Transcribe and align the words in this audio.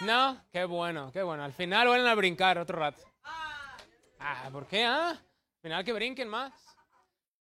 No, 0.00 0.40
qué 0.50 0.64
bueno, 0.64 1.10
qué 1.12 1.22
bueno. 1.22 1.44
Al 1.44 1.52
final 1.52 1.88
vuelven 1.88 2.06
a 2.06 2.14
brincar 2.14 2.58
otro 2.58 2.78
rato. 2.78 3.02
Ah, 4.18 4.48
¿por 4.50 4.66
qué? 4.66 4.86
Ah? 4.86 5.10
Al 5.10 5.60
final 5.62 5.84
que 5.84 5.92
brinquen 5.92 6.28
más. 6.28 6.52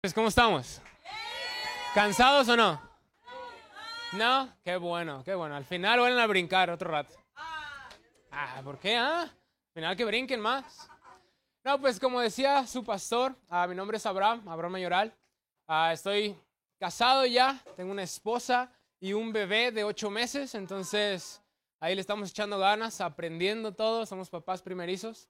Pues, 0.02 0.14
¿cómo 0.14 0.30
estamos? 0.30 0.82
¿Cansados 1.94 2.48
o 2.50 2.58
no? 2.58 2.82
No, 4.14 4.56
qué 4.64 4.76
bueno, 4.78 5.24
qué 5.24 5.36
bueno. 5.36 5.56
Al 5.56 5.66
final 5.66 6.00
vuelven 6.00 6.20
a 6.20 6.26
brincar 6.26 6.70
otro 6.72 6.90
rato. 6.90 7.14
Ah, 8.32 8.62
¿por 8.64 8.80
qué? 8.80 8.98
Ah? 8.98 9.22
Al 9.22 9.74
final 9.74 9.96
que 9.96 10.06
brinquen 10.06 10.40
más. 10.40 10.90
No, 11.64 11.80
pues 11.80 12.00
como 12.00 12.22
decía 12.22 12.66
su 12.66 12.84
pastor, 12.84 13.36
ah, 13.50 13.68
mi 13.68 13.76
nombre 13.76 13.98
es 13.98 14.06
Abraham, 14.06 14.48
Abraham 14.48 14.72
Mayoral. 14.72 15.14
Ah, 15.68 15.92
estoy 15.94 16.36
casado 16.80 17.26
ya, 17.26 17.60
tengo 17.76 17.92
una 17.92 18.04
esposa 18.04 18.72
y 19.00 19.14
un 19.14 19.32
bebé 19.32 19.72
de 19.72 19.84
ocho 19.84 20.10
meses, 20.10 20.56
entonces 20.56 21.42
ahí 21.80 21.96
le 21.96 22.02
estamos 22.02 22.30
echando 22.30 22.58
ganas, 22.60 23.02
aprendiendo 23.02 23.74
todo, 23.74 24.06
somos 24.06 24.30
papás 24.30 24.62
primerizos. 24.62 25.30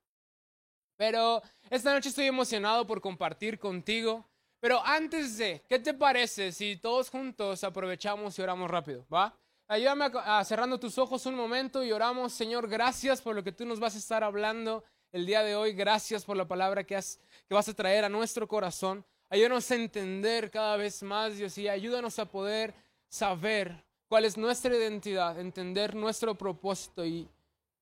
Pero 0.95 1.41
esta 1.69 1.93
noche 1.93 2.09
estoy 2.09 2.25
emocionado 2.25 2.85
por 2.87 3.01
compartir 3.01 3.59
contigo. 3.59 4.25
Pero 4.59 4.81
antes 4.83 5.37
de, 5.37 5.63
¿qué 5.69 5.77
te 5.77 5.93
parece 5.93 6.51
si 6.51 6.77
todos 6.77 7.09
juntos 7.09 7.63
aprovechamos 7.63 8.37
y 8.37 8.41
oramos 8.41 8.69
rápido? 8.69 9.05
¿Va? 9.13 9.37
Ayúdame 9.67 10.09
cerrando 10.45 10.79
tus 10.79 10.97
ojos 10.97 11.25
un 11.25 11.35
momento 11.35 11.83
y 11.83 11.91
oramos, 11.91 12.33
Señor, 12.33 12.67
gracias 12.67 13.21
por 13.21 13.35
lo 13.35 13.43
que 13.43 13.51
tú 13.51 13.65
nos 13.65 13.79
vas 13.79 13.95
a 13.95 13.99
estar 13.99 14.23
hablando 14.23 14.83
el 15.11 15.25
día 15.25 15.43
de 15.43 15.55
hoy. 15.55 15.73
Gracias 15.73 16.25
por 16.25 16.35
la 16.35 16.47
palabra 16.47 16.83
que, 16.83 16.95
has, 16.95 17.19
que 17.47 17.53
vas 17.53 17.67
a 17.69 17.73
traer 17.73 18.05
a 18.05 18.09
nuestro 18.09 18.47
corazón. 18.47 19.05
Ayúdanos 19.29 19.69
a 19.69 19.75
entender 19.75 20.49
cada 20.49 20.77
vez 20.77 21.03
más, 21.03 21.37
Dios, 21.37 21.57
y 21.57 21.67
ayúdanos 21.67 22.17
a 22.17 22.25
poder 22.25 22.73
saber 23.09 23.86
cuál 24.07 24.25
es 24.25 24.37
nuestra 24.37 24.75
identidad, 24.75 25.39
entender 25.39 25.95
nuestro 25.95 26.35
propósito 26.35 27.05
y 27.05 27.27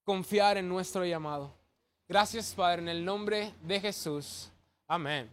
confiar 0.04 0.58
en 0.58 0.68
nuestro 0.68 1.06
llamado. 1.06 1.54
Gracias, 2.08 2.54
Padre, 2.54 2.82
en 2.84 2.90
el 2.90 3.04
nombre 3.04 3.54
de 3.62 3.80
Jesús. 3.80 4.52
Amén. 4.88 5.30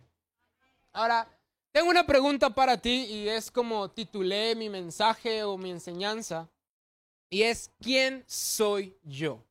Ahora, 0.93 1.29
tengo 1.71 1.91
una 1.91 2.05
pregunta 2.05 2.51
para 2.51 2.77
ti 2.77 3.07
y 3.11 3.29
es 3.29 3.51
como 3.51 3.91
titulé 3.91 4.55
mi 4.55 4.69
mensaje 4.69 5.43
o 5.43 5.57
mi 5.57 5.71
enseñanza. 5.71 6.49
Y 7.31 7.43
es, 7.43 7.71
¿quién 7.81 8.25
soy 8.27 8.97
yo? 9.03 9.43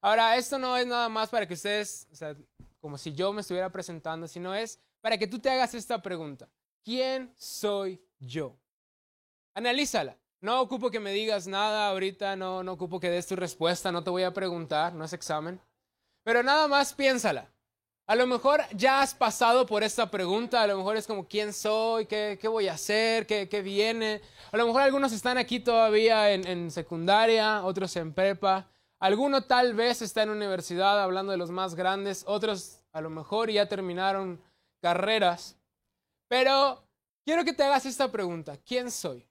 Ahora, 0.00 0.36
esto 0.36 0.58
no 0.58 0.76
es 0.76 0.86
nada 0.86 1.08
más 1.08 1.28
para 1.28 1.46
que 1.46 1.54
ustedes, 1.54 2.06
o 2.12 2.14
sea, 2.14 2.36
como 2.80 2.96
si 2.96 3.12
yo 3.12 3.32
me 3.32 3.40
estuviera 3.40 3.70
presentando, 3.70 4.28
sino 4.28 4.54
es 4.54 4.78
para 5.00 5.18
que 5.18 5.26
tú 5.26 5.38
te 5.38 5.50
hagas 5.50 5.74
esta 5.74 6.00
pregunta. 6.00 6.48
¿Quién 6.84 7.32
soy 7.36 8.00
yo? 8.20 8.56
Analízala. 9.54 10.16
No 10.40 10.60
ocupo 10.60 10.90
que 10.90 11.00
me 11.00 11.12
digas 11.12 11.48
nada 11.48 11.88
ahorita, 11.88 12.36
no, 12.36 12.62
no 12.62 12.72
ocupo 12.72 13.00
que 13.00 13.10
des 13.10 13.26
tu 13.26 13.34
respuesta, 13.34 13.90
no 13.90 14.04
te 14.04 14.10
voy 14.10 14.22
a 14.22 14.32
preguntar, 14.32 14.94
no 14.94 15.04
es 15.04 15.12
examen. 15.12 15.60
Pero 16.22 16.42
nada 16.42 16.68
más 16.68 16.92
piénsala. 16.94 17.50
A 18.06 18.14
lo 18.14 18.26
mejor 18.26 18.62
ya 18.74 19.02
has 19.02 19.14
pasado 19.14 19.66
por 19.66 19.82
esta 19.82 20.10
pregunta, 20.10 20.62
a 20.62 20.66
lo 20.66 20.78
mejor 20.78 20.96
es 20.96 21.06
como 21.06 21.28
quién 21.28 21.52
soy, 21.52 22.06
qué, 22.06 22.38
qué 22.40 22.48
voy 22.48 22.68
a 22.68 22.72
hacer, 22.72 23.26
¿Qué, 23.26 23.48
qué, 23.48 23.60
viene. 23.60 24.22
A 24.50 24.56
lo 24.56 24.66
mejor 24.66 24.80
algunos 24.80 25.12
están 25.12 25.36
aquí 25.36 25.60
todavía 25.60 26.30
en, 26.30 26.46
en 26.46 26.70
secundaria, 26.70 27.62
otros 27.64 27.94
en 27.96 28.14
prepa. 28.14 28.66
Alguno 28.98 29.42
tal 29.44 29.74
vez 29.74 30.00
está 30.00 30.22
en 30.22 30.30
universidad 30.30 31.02
hablando 31.02 31.32
de 31.32 31.38
los 31.38 31.50
más 31.50 31.74
grandes, 31.74 32.24
otros 32.26 32.80
a 32.92 33.02
lo 33.02 33.10
mejor 33.10 33.50
ya 33.50 33.68
terminaron 33.68 34.40
carreras. 34.80 35.58
Pero 36.28 36.82
quiero 37.26 37.44
que 37.44 37.52
te 37.52 37.64
hagas 37.64 37.84
esta 37.84 38.10
pregunta, 38.10 38.56
¿quién 38.56 38.90
soy? 38.90 39.27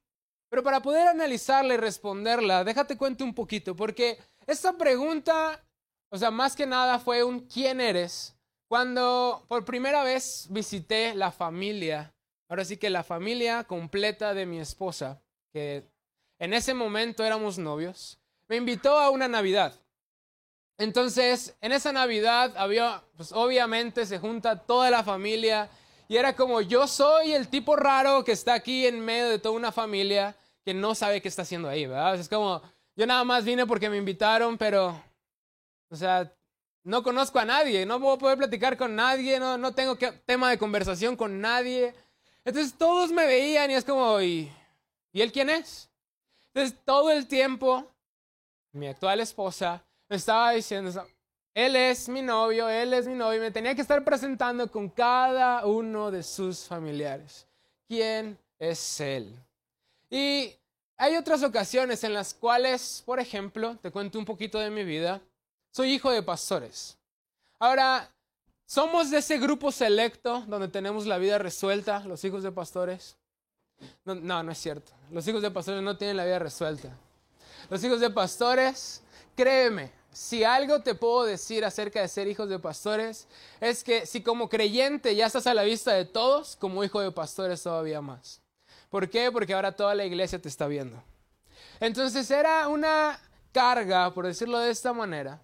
Pero 0.50 0.64
para 0.64 0.82
poder 0.82 1.08
analizarla 1.08 1.74
y 1.74 1.78
responderla, 1.78 2.64
déjate 2.64 2.98
cuento 2.98 3.24
un 3.24 3.34
poquito, 3.34 3.76
porque 3.76 4.18
esta 4.46 4.78
pregunta, 4.78 5.64
o 6.10 6.18
sea, 6.18 6.32
más 6.32 6.56
que 6.56 6.66
nada 6.66 7.00
fue 7.00 7.24
un 7.24 7.42
¿quién 7.42 7.82
eres? 7.82 8.36
Cuando 8.70 9.46
por 9.48 9.66
primera 9.66 10.04
vez 10.04 10.48
visité 10.50 11.16
la 11.16 11.32
familia, 11.32 12.14
ahora 12.50 12.66
sí 12.66 12.78
que 12.78 12.90
la 12.90 13.04
familia 13.04 13.64
completa 13.66 14.34
de 14.34 14.46
mi 14.46 14.60
esposa, 14.60 15.22
que 15.52 15.84
en 16.40 16.54
ese 16.54 16.74
momento 16.74 17.24
éramos 17.24 17.58
novios, 17.58 18.20
me 18.48 18.56
invitó 18.56 18.98
a 19.00 19.10
una 19.10 19.28
Navidad. 19.28 19.74
Entonces, 20.78 21.58
en 21.60 21.72
esa 21.72 21.92
Navidad 21.92 22.54
había, 22.56 23.02
pues 23.16 23.32
obviamente 23.32 24.06
se 24.06 24.20
junta 24.20 24.64
toda 24.64 24.92
la 24.92 25.04
familia 25.04 25.70
y 26.08 26.18
era 26.18 26.36
como 26.36 26.62
yo 26.62 26.88
soy 26.88 27.34
el 27.34 27.50
tipo 27.50 27.76
raro 27.76 28.24
que 28.24 28.32
está 28.32 28.54
aquí 28.54 28.86
en 28.88 29.00
medio 29.00 29.30
de 29.30 29.40
toda 29.40 29.56
una 29.56 29.72
familia 29.72 30.36
que 30.64 30.74
no 30.74 30.96
sabe 30.96 31.22
qué 31.22 31.28
está 31.28 31.42
haciendo 31.44 31.70
ahí, 31.70 31.86
¿verdad? 31.86 32.16
es 32.16 32.30
como, 32.30 32.62
yo 32.96 33.06
nada 33.06 33.24
más 33.24 33.46
vine 33.46 33.66
porque 33.66 33.90
me 33.90 33.98
invitaron, 33.98 34.58
pero, 34.58 35.02
o 35.90 35.96
sea, 35.96 36.34
no 36.84 37.04
conozco 37.04 37.40
a 37.40 37.46
nadie, 37.46 37.86
no 37.86 38.00
puedo 38.00 38.18
poder 38.18 38.38
platicar 38.38 38.78
con 38.78 38.96
nadie, 38.96 39.40
no, 39.40 39.58
no 39.58 39.74
tengo 39.74 39.98
tema 40.26 40.50
de 40.50 40.58
conversación 40.58 41.18
con 41.18 41.42
nadie. 41.42 41.94
Entonces 42.46 42.74
todos 42.78 43.12
me 43.12 43.26
veían 43.26 43.70
y 43.70 43.74
es 43.74 43.84
como, 43.84 44.22
¿y, 44.22 44.50
¿y 45.12 45.22
él 45.22 45.32
quién 45.34 45.50
es? 45.50 45.90
Entonces 46.54 46.80
todo 46.86 47.12
el 47.12 47.28
tiempo, 47.28 47.94
mi 48.72 48.88
actual 48.88 49.20
esposa 49.20 49.86
me 50.08 50.16
estaba 50.16 50.52
diciendo, 50.52 51.06
él 51.58 51.76
es 51.76 52.08
mi 52.08 52.22
novio, 52.22 52.70
él 52.70 52.94
es 52.94 53.08
mi 53.08 53.16
novio, 53.16 53.42
me 53.42 53.50
tenía 53.50 53.74
que 53.74 53.82
estar 53.82 54.04
presentando 54.04 54.72
con 54.72 54.90
cada 54.90 55.66
uno 55.66 56.12
de 56.12 56.22
sus 56.22 56.66
familiares. 56.66 57.48
¿Quién 57.88 58.38
es 58.60 59.02
él? 59.02 59.36
Y 60.08 60.54
hay 60.98 61.16
otras 61.16 61.42
ocasiones 61.42 62.04
en 62.04 62.14
las 62.14 62.36
cuales, 62.36 63.02
por 63.04 63.20
ejemplo, 63.20 63.76
te 63.82 63.90
cuento 63.90 64.20
un 64.20 64.26
poquito 64.26 64.60
de 64.60 64.70
mi 64.70 64.84
vida, 64.84 65.20
soy 65.72 65.94
hijo 65.94 66.12
de 66.12 66.22
pastores. 66.22 66.96
Ahora, 67.58 68.08
somos 68.68 69.10
de 69.10 69.18
ese 69.18 69.40
grupo 69.40 69.72
selecto 69.72 70.42
donde 70.42 70.68
tenemos 70.68 71.08
la 71.08 71.18
vida 71.18 71.40
resuelta, 71.40 72.02
los 72.02 72.24
hijos 72.24 72.44
de 72.44 72.52
pastores. 72.52 73.18
No, 74.06 74.14
no, 74.14 74.44
no 74.44 74.52
es 74.52 74.60
cierto. 74.60 74.92
Los 75.10 75.28
hijos 75.28 75.42
de 75.42 75.50
pastores 75.50 75.82
no 75.82 75.98
tienen 75.98 76.18
la 76.18 76.26
vida 76.26 76.38
resuelta. 76.38 76.96
Los 77.68 77.84
hijos 77.84 78.00
de 78.00 78.12
pastores, 78.12 79.02
créeme, 79.36 79.97
si 80.18 80.44
algo 80.44 80.82
te 80.82 80.96
puedo 80.96 81.26
decir 81.26 81.64
acerca 81.64 82.02
de 82.02 82.08
ser 82.08 82.28
hijos 82.28 82.50
de 82.50 82.58
pastores, 82.58 83.28
es 83.62 83.84
que 83.84 84.08
si 84.08 84.24
como 84.24 84.50
creyente 84.50 85.16
ya 85.16 85.28
estás 85.28 85.46
a 85.46 85.54
la 85.54 85.62
vista 85.62 85.94
de 85.94 86.06
todos, 86.06 86.56
como 86.56 86.84
hijo 86.84 87.00
de 87.02 87.12
pastores 87.12 87.62
todavía 87.62 88.02
más. 88.02 88.42
¿Por 88.90 89.12
qué? 89.12 89.32
Porque 89.32 89.54
ahora 89.54 89.76
toda 89.76 89.94
la 89.94 90.06
iglesia 90.06 90.42
te 90.42 90.50
está 90.50 90.66
viendo. 90.66 91.04
Entonces 91.80 92.32
era 92.32 92.68
una 92.68 93.20
carga, 93.52 94.12
por 94.12 94.26
decirlo 94.26 94.58
de 94.58 94.72
esta 94.72 94.92
manera, 94.92 95.40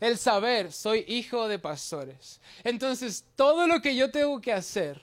el 0.00 0.18
saber, 0.18 0.72
soy 0.72 1.04
hijo 1.06 1.46
de 1.46 1.60
pastores. 1.60 2.40
Entonces 2.64 3.24
todo 3.36 3.68
lo 3.68 3.80
que 3.80 3.94
yo 3.94 4.10
tengo 4.10 4.40
que 4.40 4.52
hacer 4.52 5.00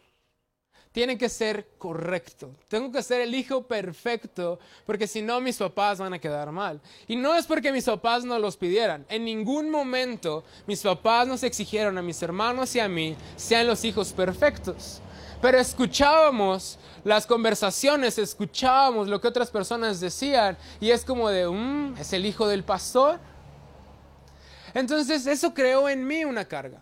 tiene 0.91 1.17
que 1.17 1.29
ser 1.29 1.67
correcto. 1.77 2.55
Tengo 2.67 2.91
que 2.91 3.03
ser 3.03 3.21
el 3.21 3.35
hijo 3.35 3.63
perfecto, 3.63 4.59
porque 4.85 5.07
si 5.07 5.21
no 5.21 5.39
mis 5.39 5.57
papás 5.57 5.99
van 5.99 6.13
a 6.13 6.19
quedar 6.19 6.51
mal. 6.51 6.81
Y 7.07 7.15
no 7.15 7.35
es 7.35 7.45
porque 7.45 7.71
mis 7.71 7.85
papás 7.85 8.25
no 8.25 8.39
los 8.39 8.57
pidieran. 8.57 9.05
En 9.09 9.23
ningún 9.23 9.69
momento 9.69 10.43
mis 10.65 10.81
papás 10.81 11.27
nos 11.27 11.43
exigieron 11.43 11.97
a 11.97 12.01
mis 12.01 12.21
hermanos 12.23 12.75
y 12.75 12.79
a 12.79 12.89
mí 12.89 13.15
sean 13.35 13.67
los 13.67 13.83
hijos 13.85 14.11
perfectos. 14.13 15.01
Pero 15.41 15.57
escuchábamos 15.57 16.79
las 17.03 17.25
conversaciones, 17.25 18.17
escuchábamos 18.17 19.07
lo 19.07 19.21
que 19.21 19.27
otras 19.27 19.49
personas 19.49 19.99
decían 19.99 20.57
y 20.81 20.89
es 20.91 21.05
como 21.05 21.29
de, 21.29 21.47
mm, 21.47 21.97
¿es 21.97 22.11
el 22.13 22.25
hijo 22.25 22.47
del 22.47 22.63
pastor? 22.63 23.19
Entonces 24.73 25.25
eso 25.27 25.53
creó 25.53 25.87
en 25.87 26.05
mí 26.05 26.25
una 26.25 26.45
carga. 26.45 26.81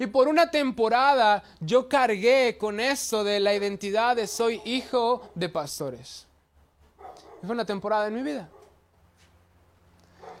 Y 0.00 0.06
por 0.06 0.28
una 0.28 0.50
temporada 0.50 1.42
yo 1.60 1.86
cargué 1.86 2.56
con 2.56 2.80
eso 2.80 3.22
de 3.22 3.38
la 3.38 3.54
identidad 3.54 4.16
de 4.16 4.26
soy 4.26 4.62
hijo 4.64 5.28
de 5.34 5.50
pastores. 5.50 6.26
Fue 7.42 7.50
una 7.50 7.66
temporada 7.66 8.06
en 8.06 8.14
mi 8.14 8.22
vida. 8.22 8.48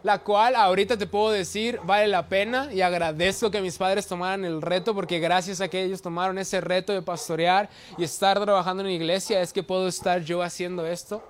La 0.02 0.18
cual 0.20 0.56
ahorita 0.56 0.96
te 0.96 1.06
puedo 1.06 1.30
decir 1.30 1.78
vale 1.84 2.08
la 2.08 2.26
pena 2.26 2.72
y 2.72 2.80
agradezco 2.80 3.50
que 3.50 3.60
mis 3.60 3.76
padres 3.76 4.06
tomaran 4.06 4.46
el 4.46 4.62
reto 4.62 4.94
porque 4.94 5.18
gracias 5.18 5.60
a 5.60 5.68
que 5.68 5.82
ellos 5.84 6.00
tomaron 6.00 6.38
ese 6.38 6.62
reto 6.62 6.94
de 6.94 7.02
pastorear 7.02 7.68
y 7.98 8.04
estar 8.04 8.40
trabajando 8.40 8.82
en 8.82 8.88
iglesia 8.88 9.42
es 9.42 9.52
que 9.52 9.62
puedo 9.62 9.88
estar 9.88 10.22
yo 10.22 10.42
haciendo 10.42 10.86
esto. 10.86 11.22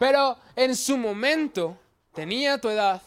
Pero 0.00 0.36
en 0.56 0.74
su 0.74 0.98
momento 0.98 1.76
tenía 2.12 2.60
tu 2.60 2.68
edad 2.68 3.00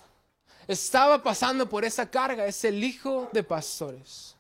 estaba 0.67 1.21
pasando 1.21 1.67
por 1.67 1.85
esa 1.85 2.09
carga, 2.09 2.45
es 2.45 2.63
el 2.65 2.83
hijo 2.83 3.29
de 3.31 3.43
pastores. 3.43 4.35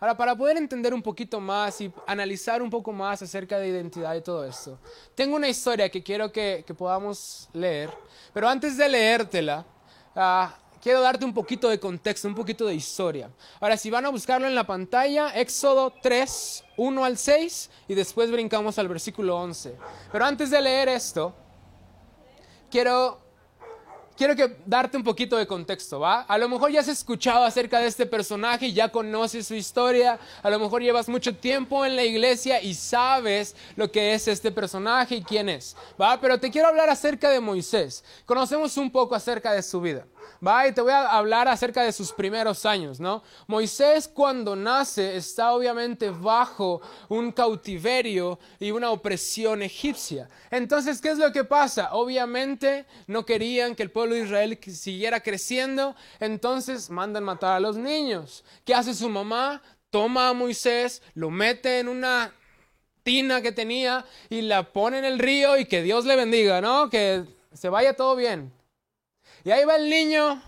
Ahora, 0.00 0.16
para 0.16 0.34
poder 0.34 0.56
entender 0.56 0.94
un 0.94 1.02
poquito 1.02 1.40
más 1.40 1.78
y 1.82 1.92
analizar 2.06 2.62
un 2.62 2.70
poco 2.70 2.90
más 2.90 3.20
acerca 3.20 3.58
de 3.58 3.68
identidad 3.68 4.14
y 4.14 4.22
todo 4.22 4.46
esto, 4.46 4.78
tengo 5.14 5.36
una 5.36 5.48
historia 5.48 5.90
que 5.90 6.02
quiero 6.02 6.32
que, 6.32 6.64
podamos 6.76 7.50
leer, 7.52 7.90
pero 8.32 8.48
antes 8.48 8.78
de 8.78 8.88
leértela, 8.88 9.66
ah, 10.16 10.56
quiero 10.80 11.02
darte 11.02 11.26
un 11.26 11.34
poquito 11.34 11.68
de 11.68 11.78
contexto, 11.78 12.26
un 12.26 12.34
poquito 12.34 12.64
de 12.64 12.74
historia. 12.74 13.30
Ahora, 13.60 13.76
si 13.76 13.90
van 13.90 14.06
a 14.06 14.08
buscarlo 14.08 14.46
en 14.46 14.54
la 14.54 14.64
pantalla, 14.66 15.38
Éxodo 15.38 15.92
3, 16.02 16.64
1 16.78 17.04
al 17.04 17.18
6, 17.18 17.70
y 17.88 17.94
después 17.94 18.30
brincamos 18.30 18.78
al 18.78 18.88
versículo 18.88 19.36
11. 19.36 19.76
Pero 20.10 20.24
antes 20.24 20.50
de 20.50 20.62
leer 20.62 20.88
esto, 20.88 21.34
quiero 22.70 23.20
quiero 24.20 24.36
que 24.36 24.54
darte 24.66 24.98
un 24.98 25.02
poquito 25.02 25.38
de 25.38 25.46
contexto, 25.46 25.98
¿va? 25.98 26.20
A 26.20 26.36
lo 26.36 26.46
mejor 26.46 26.70
ya 26.70 26.80
has 26.80 26.88
escuchado 26.88 27.42
acerca 27.42 27.78
de 27.78 27.86
este 27.86 28.04
personaje, 28.04 28.70
ya 28.70 28.90
conoces 28.90 29.46
su 29.46 29.54
historia, 29.54 30.18
a 30.42 30.50
lo 30.50 30.58
mejor 30.58 30.82
llevas 30.82 31.08
mucho 31.08 31.34
tiempo 31.34 31.86
en 31.86 31.96
la 31.96 32.04
iglesia 32.04 32.60
y 32.60 32.74
sabes 32.74 33.56
lo 33.76 33.90
que 33.90 34.12
es 34.12 34.28
este 34.28 34.52
personaje 34.52 35.14
y 35.14 35.22
quién 35.22 35.48
es, 35.48 35.74
¿va? 35.98 36.20
Pero 36.20 36.38
te 36.38 36.50
quiero 36.50 36.68
hablar 36.68 36.90
acerca 36.90 37.30
de 37.30 37.40
Moisés. 37.40 38.04
Conocemos 38.26 38.76
un 38.76 38.90
poco 38.90 39.14
acerca 39.14 39.52
de 39.52 39.62
su 39.62 39.80
vida. 39.80 40.04
Va, 40.46 40.66
y 40.66 40.72
te 40.72 40.80
voy 40.80 40.92
a 40.92 41.08
hablar 41.08 41.48
acerca 41.48 41.82
de 41.82 41.92
sus 41.92 42.12
primeros 42.12 42.64
años, 42.66 43.00
¿no? 43.00 43.22
Moisés 43.46 44.08
cuando 44.08 44.56
nace 44.56 45.16
está 45.16 45.52
obviamente 45.52 46.10
bajo 46.10 46.80
un 47.08 47.32
cautiverio 47.32 48.38
y 48.58 48.70
una 48.70 48.90
opresión 48.90 49.62
egipcia. 49.62 50.28
Entonces, 50.50 51.00
¿qué 51.00 51.10
es 51.10 51.18
lo 51.18 51.32
que 51.32 51.44
pasa? 51.44 51.90
Obviamente 51.92 52.86
no 53.06 53.26
querían 53.26 53.74
que 53.74 53.82
el 53.82 53.90
pueblo 53.90 54.14
de 54.14 54.22
Israel 54.22 54.58
siguiera 54.62 55.20
creciendo, 55.20 55.94
entonces 56.18 56.90
mandan 56.90 57.24
matar 57.24 57.54
a 57.54 57.60
los 57.60 57.76
niños. 57.76 58.44
¿Qué 58.64 58.74
hace 58.74 58.94
su 58.94 59.08
mamá? 59.08 59.62
Toma 59.90 60.28
a 60.28 60.32
Moisés, 60.32 61.02
lo 61.14 61.30
mete 61.30 61.80
en 61.80 61.88
una 61.88 62.32
tina 63.02 63.42
que 63.42 63.52
tenía 63.52 64.04
y 64.28 64.42
la 64.42 64.72
pone 64.72 64.98
en 64.98 65.04
el 65.04 65.18
río 65.18 65.58
y 65.58 65.64
que 65.64 65.82
Dios 65.82 66.04
le 66.04 66.16
bendiga, 66.16 66.60
¿no? 66.60 66.88
Que 66.90 67.24
se 67.52 67.68
vaya 67.68 67.94
todo 67.94 68.16
bien. 68.16 68.52
Y 69.44 69.50
ahí 69.50 69.64
va 69.64 69.76
el 69.76 69.88
niño 69.88 70.42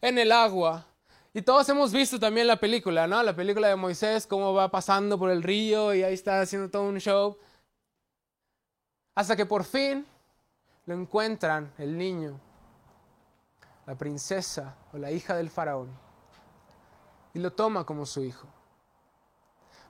en 0.00 0.18
el 0.18 0.32
agua. 0.32 0.86
Y 1.34 1.42
todos 1.42 1.68
hemos 1.68 1.92
visto 1.92 2.18
también 2.18 2.46
la 2.46 2.56
película, 2.56 3.06
¿no? 3.06 3.22
La 3.22 3.36
película 3.36 3.68
de 3.68 3.76
Moisés, 3.76 4.26
cómo 4.26 4.54
va 4.54 4.70
pasando 4.70 5.18
por 5.18 5.30
el 5.30 5.42
río 5.42 5.94
y 5.94 6.02
ahí 6.02 6.14
está 6.14 6.40
haciendo 6.40 6.70
todo 6.70 6.84
un 6.84 6.98
show. 6.98 7.36
Hasta 9.14 9.36
que 9.36 9.44
por 9.44 9.64
fin 9.64 10.06
lo 10.86 10.94
encuentran 10.94 11.72
el 11.78 11.98
niño, 11.98 12.40
la 13.86 13.94
princesa 13.94 14.76
o 14.92 14.98
la 14.98 15.10
hija 15.10 15.34
del 15.34 15.50
faraón, 15.50 15.90
y 17.34 17.38
lo 17.38 17.52
toma 17.52 17.84
como 17.84 18.06
su 18.06 18.22
hijo. 18.22 18.46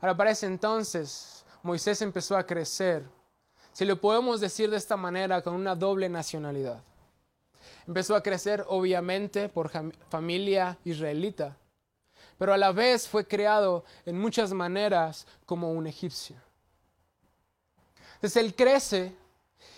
Ahora, 0.01 0.17
para 0.17 0.31
ese 0.31 0.47
entonces, 0.47 1.45
Moisés 1.63 2.03
empezó 2.03 2.37
a 2.37 2.45
crecer, 2.45 3.09
si 3.73 3.85
lo 3.85 4.01
podemos 4.01 4.41
decir 4.41 4.71
de 4.71 4.77
esta 4.77 4.97
manera, 4.97 5.43
con 5.43 5.55
una 5.55 5.75
doble 5.75 6.09
nacionalidad. 6.09 6.83
Empezó 7.87 8.17
a 8.17 8.23
crecer 8.23 8.65
obviamente 8.69 9.49
por 9.49 9.71
familia 10.09 10.79
israelita, 10.85 11.57
pero 12.39 12.53
a 12.53 12.57
la 12.57 12.73
vez 12.73 13.09
fue 13.09 13.27
creado 13.27 13.85
en 14.05 14.19
muchas 14.19 14.53
maneras 14.53 15.27
como 15.45 15.73
un 15.73 15.87
egipcio. 15.87 16.37
Entonces 18.15 18.43
él 18.43 18.55
crece 18.55 19.15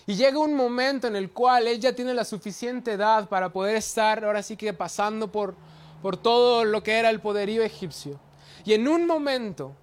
y 0.06 0.14
llega 0.14 0.38
un 0.38 0.55
momento 0.55 1.06
en 1.06 1.16
el 1.16 1.31
cual 1.32 1.66
él 1.66 1.78
ya 1.78 1.93
tiene 1.93 2.14
la 2.14 2.25
suficiente 2.25 2.93
edad 2.93 3.28
para 3.28 3.52
poder 3.52 3.76
estar 3.76 4.25
ahora 4.25 4.43
sí 4.43 4.56
que 4.56 4.72
pasando 4.72 5.31
por, 5.31 5.54
por 6.00 6.16
todo 6.16 6.64
lo 6.64 6.82
que 6.82 6.99
era 6.99 7.11
el 7.11 7.20
poderío 7.20 7.62
egipcio. 7.62 8.19
Y 8.64 8.72
en 8.72 8.88
un 8.88 9.06
momento 9.06 9.75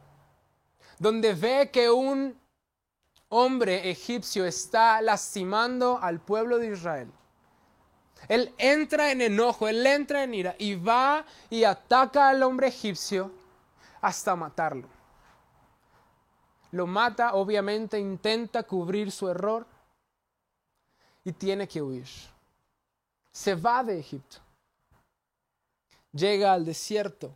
donde 0.97 1.33
ve 1.33 1.69
que 1.71 1.91
un 1.91 2.37
hombre 3.29 3.89
egipcio 3.89 4.45
está 4.45 5.01
lastimando 5.01 5.99
al 6.01 6.19
pueblo 6.19 6.57
de 6.57 6.71
Israel, 6.71 7.11
él 8.27 8.53
entra 8.57 9.11
en 9.11 9.21
enojo, 9.21 9.67
él 9.67 9.85
entra 9.85 10.23
en 10.23 10.33
ira 10.33 10.55
y 10.57 10.75
va 10.75 11.25
y 11.49 11.63
ataca 11.63 12.29
al 12.29 12.43
hombre 12.43 12.67
egipcio 12.67 13.31
hasta 14.01 14.35
matarlo. 14.35 14.87
Lo 16.71 16.87
mata, 16.87 17.35
obviamente 17.35 17.99
intenta 17.99 18.63
cubrir 18.63 19.11
su 19.11 19.29
error 19.29 19.65
y 21.23 21.31
tiene 21.31 21.67
que 21.67 21.81
huir. 21.81 22.07
Se 23.31 23.55
va 23.55 23.83
de 23.83 23.99
Egipto. 23.99 24.37
Llega 26.11 26.53
al 26.53 26.65
desierto. 26.65 27.35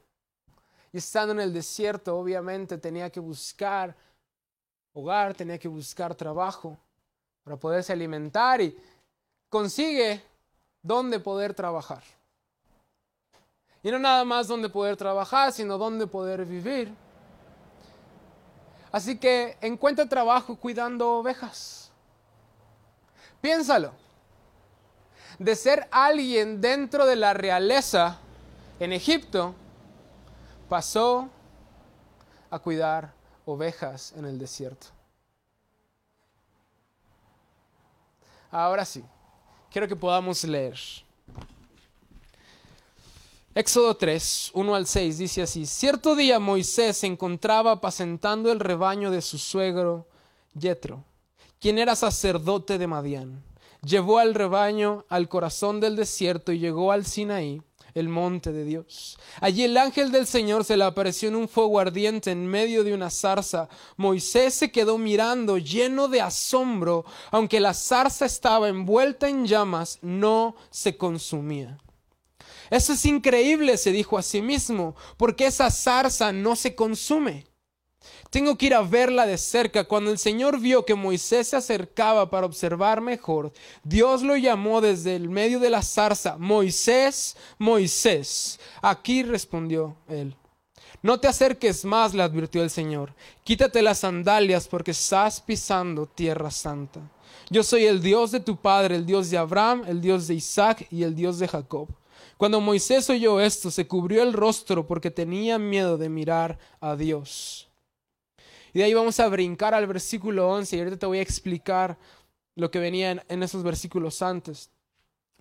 Y 0.92 0.98
estando 0.98 1.34
en 1.34 1.40
el 1.40 1.54
desierto, 1.54 2.18
obviamente 2.18 2.78
tenía 2.78 3.10
que 3.10 3.20
buscar 3.20 3.96
hogar, 4.94 5.34
tenía 5.34 5.58
que 5.58 5.68
buscar 5.68 6.16
trabajo 6.16 6.78
para 7.44 7.58
poderse 7.58 7.94
alimentar 7.94 8.62
y 8.62 8.78
consigue 9.50 10.22
dónde 10.82 11.20
poder 11.20 11.54
trabajar. 11.54 12.04
Y 13.82 13.92
no 13.92 14.00
nada 14.00 14.26
más 14.26 14.48
dónde 14.48 14.70
poder 14.70 14.98
trabajar, 14.98 15.54
sino 15.54 15.78
dónde 15.78 16.06
poder 16.06 16.46
vivir. 16.46 16.94
Así 18.92 19.18
que 19.18 19.58
encuentra 19.62 20.08
trabajo 20.08 20.56
cuidando 20.56 21.18
ovejas. 21.18 21.92
Piénsalo. 23.42 23.94
De 25.38 25.56
ser 25.56 25.88
alguien 25.92 26.60
dentro 26.60 27.06
de 27.06 27.16
la 27.16 27.34
realeza 27.34 28.18
en 28.80 28.92
Egipto, 28.92 29.54
pasó 30.68 31.30
a 32.50 32.60
cuidar 32.60 33.14
ovejas 33.46 34.14
en 34.18 34.26
el 34.26 34.38
desierto. 34.38 34.88
Ahora 38.52 38.84
sí, 38.84 39.06
quiero 39.72 39.88
que 39.88 39.96
podamos 39.96 40.44
leer. 40.44 40.80
Éxodo 43.56 43.96
3, 43.96 44.52
1 44.54 44.76
al 44.76 44.88
6 44.88 45.18
dice 45.18 45.42
así, 45.42 45.66
cierto 45.66 46.16
día 46.16 46.40
Moisés 46.40 46.98
se 46.98 47.08
encontraba 47.08 47.72
apacentando 47.72 48.52
el 48.52 48.60
rebaño 48.60 49.12
de 49.12 49.22
su 49.22 49.38
suegro 49.38 50.08
Yetro, 50.54 51.04
quien 51.60 51.78
era 51.78 51.96
sacerdote 51.96 52.78
de 52.78 52.88
Madián. 52.88 53.44
Llevó 53.84 54.20
al 54.20 54.34
rebaño 54.34 55.06
al 55.10 55.28
corazón 55.30 55.80
del 55.80 55.96
desierto 55.96 56.52
y 56.52 56.60
llegó 56.60 56.92
al 56.92 57.06
Sinaí 57.06 57.62
el 57.94 58.10
monte 58.10 58.52
de 58.52 58.66
Dios. 58.66 59.18
Allí 59.42 59.64
el 59.64 59.78
ángel 59.78 60.12
del 60.12 60.28
Señor 60.28 60.64
se 60.64 60.78
le 60.78 60.84
apareció 60.84 61.30
en 61.30 61.36
un 61.36 61.48
fuego 61.48 61.80
ardiente 61.80 62.32
en 62.32 62.48
medio 62.48 62.84
de 62.84 62.94
una 62.94 63.10
zarza. 63.10 63.70
Moisés 63.98 64.54
se 64.54 64.72
quedó 64.72 64.98
mirando 64.98 65.58
lleno 65.58 66.08
de 66.08 66.22
asombro, 66.22 67.06
aunque 67.32 67.60
la 67.60 67.74
zarza 67.74 68.26
estaba 68.26 68.70
envuelta 68.70 69.28
en 69.28 69.46
llamas, 69.46 70.00
no 70.02 70.56
se 70.70 70.98
consumía. 70.98 71.78
Eso 72.70 72.94
es 72.94 73.06
increíble, 73.06 73.78
se 73.78 73.92
dijo 73.92 74.18
a 74.18 74.22
sí 74.22 74.42
mismo, 74.42 74.96
porque 75.18 75.48
esa 75.48 75.72
zarza 75.72 76.32
no 76.32 76.56
se 76.56 76.76
consume. 76.76 77.49
Tengo 78.30 78.58
que 78.58 78.68
ir 78.68 78.76
a 78.76 78.82
verla 78.82 79.26
de 79.26 79.38
cerca. 79.38 79.86
Cuando 79.86 80.12
el 80.12 80.20
Señor 80.20 80.60
vio 80.60 80.86
que 80.86 80.94
Moisés 80.94 81.48
se 81.48 81.56
acercaba 81.56 82.30
para 82.30 82.46
observar 82.46 83.02
mejor, 83.02 83.52
Dios 83.84 84.22
lo 84.22 84.38
llamó 84.38 84.82
desde 84.82 85.16
el 85.16 85.30
medio 85.30 85.60
de 85.60 85.72
la 85.72 85.82
zarza, 85.82 86.38
Moisés, 86.38 87.36
Moisés. 87.58 88.60
Aquí 88.82 89.24
respondió 89.24 89.98
él. 90.08 90.36
No 91.02 91.20
te 91.20 91.28
acerques 91.28 91.86
más, 91.86 92.14
le 92.14 92.22
advirtió 92.22 92.62
el 92.62 92.70
Señor. 92.70 93.16
Quítate 93.44 93.82
las 93.82 94.00
sandalias 94.00 94.68
porque 94.68 94.92
estás 94.92 95.42
pisando 95.42 96.06
tierra 96.06 96.52
santa. 96.52 97.00
Yo 97.50 97.64
soy 97.64 97.86
el 97.86 98.02
Dios 98.02 98.32
de 98.32 98.42
tu 98.42 98.58
padre, 98.58 98.96
el 98.96 99.06
Dios 99.06 99.30
de 99.30 99.38
Abraham, 99.38 99.84
el 99.88 100.02
Dios 100.02 100.28
de 100.28 100.36
Isaac 100.36 100.86
y 100.92 101.04
el 101.04 101.16
Dios 101.16 101.40
de 101.40 101.48
Jacob. 101.48 101.88
Cuando 102.38 102.62
Moisés 102.62 103.10
oyó 103.10 103.40
esto, 103.40 103.72
se 103.72 103.88
cubrió 103.88 104.22
el 104.24 104.34
rostro 104.34 104.86
porque 104.86 105.10
tenía 105.10 105.58
miedo 105.58 105.98
de 105.98 106.10
mirar 106.10 106.60
a 106.80 106.96
Dios. 106.96 107.69
Y 108.74 108.80
de 108.80 108.86
ahí 108.86 108.94
vamos 108.94 109.20
a 109.20 109.28
brincar 109.28 109.74
al 109.74 109.88
versículo 109.88 110.50
11 110.50 110.76
y 110.76 110.80
ahorita 110.80 110.98
te 110.98 111.06
voy 111.06 111.20
a 111.20 111.24
explicar 111.24 111.98
lo 112.56 112.70
que 112.70 112.80
venía 112.80 113.24
en, 113.28 113.44
esos 113.44 113.64
versículos 113.64 114.22
antes. 114.22 114.70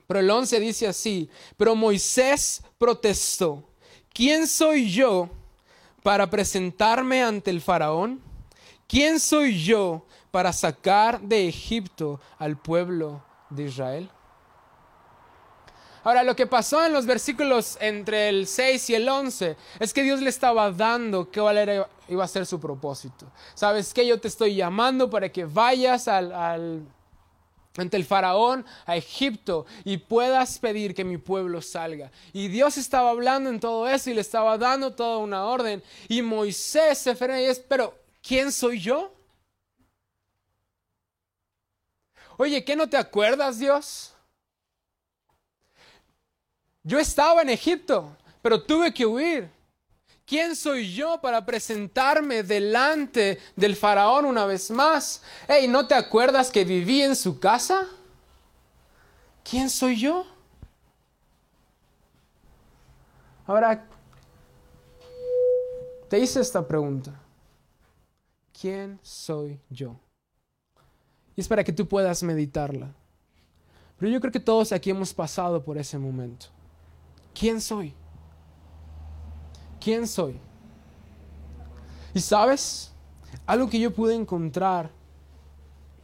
Pero 0.07 0.21
el 0.21 0.31
11 0.31 0.61
dice 0.61 0.87
así, 0.87 1.29
pero 1.57 1.75
Moisés 1.75 2.63
protestó, 2.79 3.69
¿quién 4.13 4.47
soy 4.47 4.91
yo 4.91 5.29
para 6.03 6.31
presentarme 6.31 7.23
ante 7.23 7.51
el 7.51 7.61
faraón? 7.61 8.23
¿Quién 8.87 9.21
soy 9.21 9.63
yo 9.63 10.07
para 10.31 10.53
sacar 10.53 11.21
de 11.21 11.47
Egipto 11.49 12.21
al 12.39 12.57
pueblo 12.57 13.23
de 13.51 13.65
Israel? 13.65 14.11
Ahora, 16.05 16.23
lo 16.23 16.37
que 16.37 16.47
pasó 16.47 16.85
en 16.85 16.93
los 16.93 17.07
versículos 17.07 17.77
entre 17.81 18.29
el 18.29 18.47
6 18.47 18.91
y 18.91 18.95
el 18.95 19.09
11 19.09 19.57
es 19.81 19.93
que 19.93 20.03
Dios 20.03 20.21
le 20.21 20.31
estaba 20.31 20.71
dando 20.71 21.29
cuál 21.31 21.59
era, 21.59 21.89
iba 22.09 22.25
a 22.25 22.29
ser 22.29 22.47
su 22.47 22.61
propósito. 22.61 23.27
¿Sabes 23.55 23.93
que 23.93 24.07
Yo 24.07 24.21
te 24.21 24.29
estoy 24.29 24.55
llamando 24.55 25.11
para 25.11 25.29
que 25.31 25.45
vayas 25.45 26.09
al, 26.09 26.87
ante 27.77 27.97
el 27.97 28.05
faraón 28.05 28.65
a 28.87 28.97
Egipto 28.97 29.67
y 29.85 29.99
puedas 29.99 30.59
pedir 30.59 30.95
que 30.95 31.05
mi 31.05 31.19
pueblo 31.19 31.61
salga. 31.63 32.11
Y 32.33 32.49
Dios 32.49 32.77
estaba 32.77 33.11
hablando 33.11 33.51
en 33.51 33.61
todo 33.61 33.89
eso 33.89 34.11
y 34.11 34.15
le 34.15 34.21
estaba 34.21 34.59
dando 34.59 34.95
toda 34.95 35.19
una 35.19 35.45
orden. 35.45 35.83
Y 36.09 36.23
Moisés 36.23 36.99
se 36.99 37.15
frena 37.15 37.41
y 37.41 37.47
es, 37.47 37.59
pero 37.61 37.95
¿quién 38.23 38.53
soy 38.53 38.81
yo? 38.81 39.13
Oye, 42.37 42.65
¿qué 42.65 42.77
no 42.77 42.89
te 42.89 42.97
acuerdas, 42.97 43.59
Dios? 43.59 44.15
Yo 46.89 46.99
estaba 46.99 47.43
en 47.43 47.51
Egipto, 47.51 48.17
pero 48.41 48.63
tuve 48.63 48.95
que 48.95 49.05
huir. 49.05 49.51
¿Quién 50.25 50.57
soy 50.57 50.95
yo 50.95 51.21
para 51.21 51.45
presentarme 51.45 52.43
delante 52.43 53.39
del 53.57 53.77
faraón 53.77 54.25
una 54.25 54.47
vez 54.47 54.71
más? 54.71 55.23
Hey, 55.47 55.69
¿no 55.69 55.87
te 55.87 55.95
acuerdas 55.95 56.51
que 56.51 56.65
viví 56.65 57.03
en 57.03 57.15
su 57.15 57.39
casa? 57.39 57.87
¿quién 59.49 59.71
soy 59.71 59.97
yo? 59.97 60.27
Ahora, 63.47 63.87
te 66.09 66.19
hice 66.19 66.41
esta 66.41 66.67
pregunta. 66.67 67.19
¿Quién 68.59 68.99
soy 69.03 69.59
yo? 69.71 69.97
Y 71.37 71.41
es 71.41 71.49
para 71.49 71.65
que 71.65 71.73
tú 71.73 71.87
puedas 71.87 72.23
meditarla. 72.23 72.93
Pero 73.99 74.11
yo 74.11 74.21
creo 74.21 74.33
que 74.33 74.41
todos 74.41 74.73
aquí 74.73 74.91
hemos 74.91 75.15
pasado 75.15 75.63
por 75.63 75.79
ese 75.79 75.99
momento. 75.99 76.47
¿Quién 77.39 77.61
soy? 77.61 77.95
¿Quién 79.81 80.09
soy? 80.09 80.41
Y 82.13 82.21
sabes, 82.21 82.91
algo 83.47 83.69
que 83.69 83.79
yo 83.79 83.95
pude 83.95 84.15
encontrar 84.15 84.91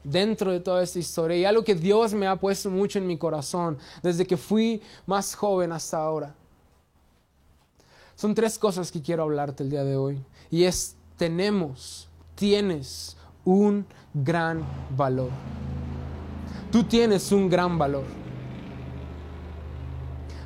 dentro 0.05 0.53
de 0.53 0.61
toda 0.61 0.83
esta 0.83 0.99
historia 0.99 1.37
y 1.37 1.45
algo 1.45 1.64
que 1.64 1.75
Dios 1.75 2.14
me 2.14 2.26
ha 2.26 2.37
puesto 2.37 2.71
mucho 2.71 2.99
en 2.99 3.07
mi 3.07 3.19
corazón 3.19 3.79
desde 4.03 4.26
que 4.26 4.37
fui 4.37 4.81
más 5.07 5.35
joven 5.35 5.73
hasta 5.73 5.97
ahora. 5.97 6.35
Son 8.14 8.33
tres 8.33 8.59
cosas 8.59 8.93
que 8.93 9.03
quiero 9.03 9.25
hablarte 9.25 9.64
el 9.64 9.71
día 9.71 9.83
de 9.83 9.97
hoy. 9.97 10.25
Y 10.50 10.64
es, 10.64 10.95
tenemos, 11.17 12.09
tienes 12.37 13.17
un 13.45 13.85
gran 14.12 14.64
valor. 14.97 15.31
Tú 16.71 16.85
tienes 16.85 17.33
un 17.33 17.49
gran 17.49 17.76
valor. 17.76 18.24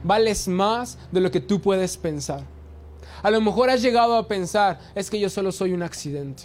Vales 0.02 0.48
más 0.48 0.98
de 1.10 1.20
lo 1.20 1.30
que 1.30 1.40
tú 1.40 1.60
puedes 1.60 1.96
pensar. 1.96 2.44
A 3.22 3.30
lo 3.30 3.40
mejor 3.40 3.70
has 3.70 3.82
llegado 3.82 4.16
a 4.16 4.28
pensar, 4.28 4.78
es 4.94 5.10
que 5.10 5.18
yo 5.18 5.28
solo 5.28 5.50
soy 5.52 5.72
un 5.72 5.82
accidente. 5.82 6.44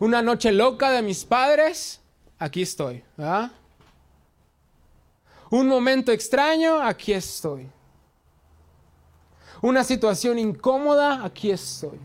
Una 0.00 0.22
noche 0.22 0.52
loca 0.52 0.90
de 0.90 1.02
mis 1.02 1.24
padres, 1.24 2.00
aquí 2.38 2.62
estoy. 2.62 3.02
Un 5.50 5.68
momento 5.68 6.12
extraño, 6.12 6.80
aquí 6.82 7.12
estoy. 7.12 7.70
Una 9.62 9.84
situación 9.84 10.38
incómoda, 10.38 11.24
aquí 11.24 11.50
estoy. 11.50 11.98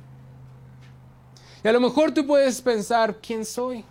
Y 1.63 1.67
a 1.67 1.71
lo 1.71 1.79
mejor 1.79 2.13
tú 2.13 2.25
puedes 2.25 2.61
pensar, 2.61 3.17
¿quién 3.21 3.45
soy? 3.45 3.85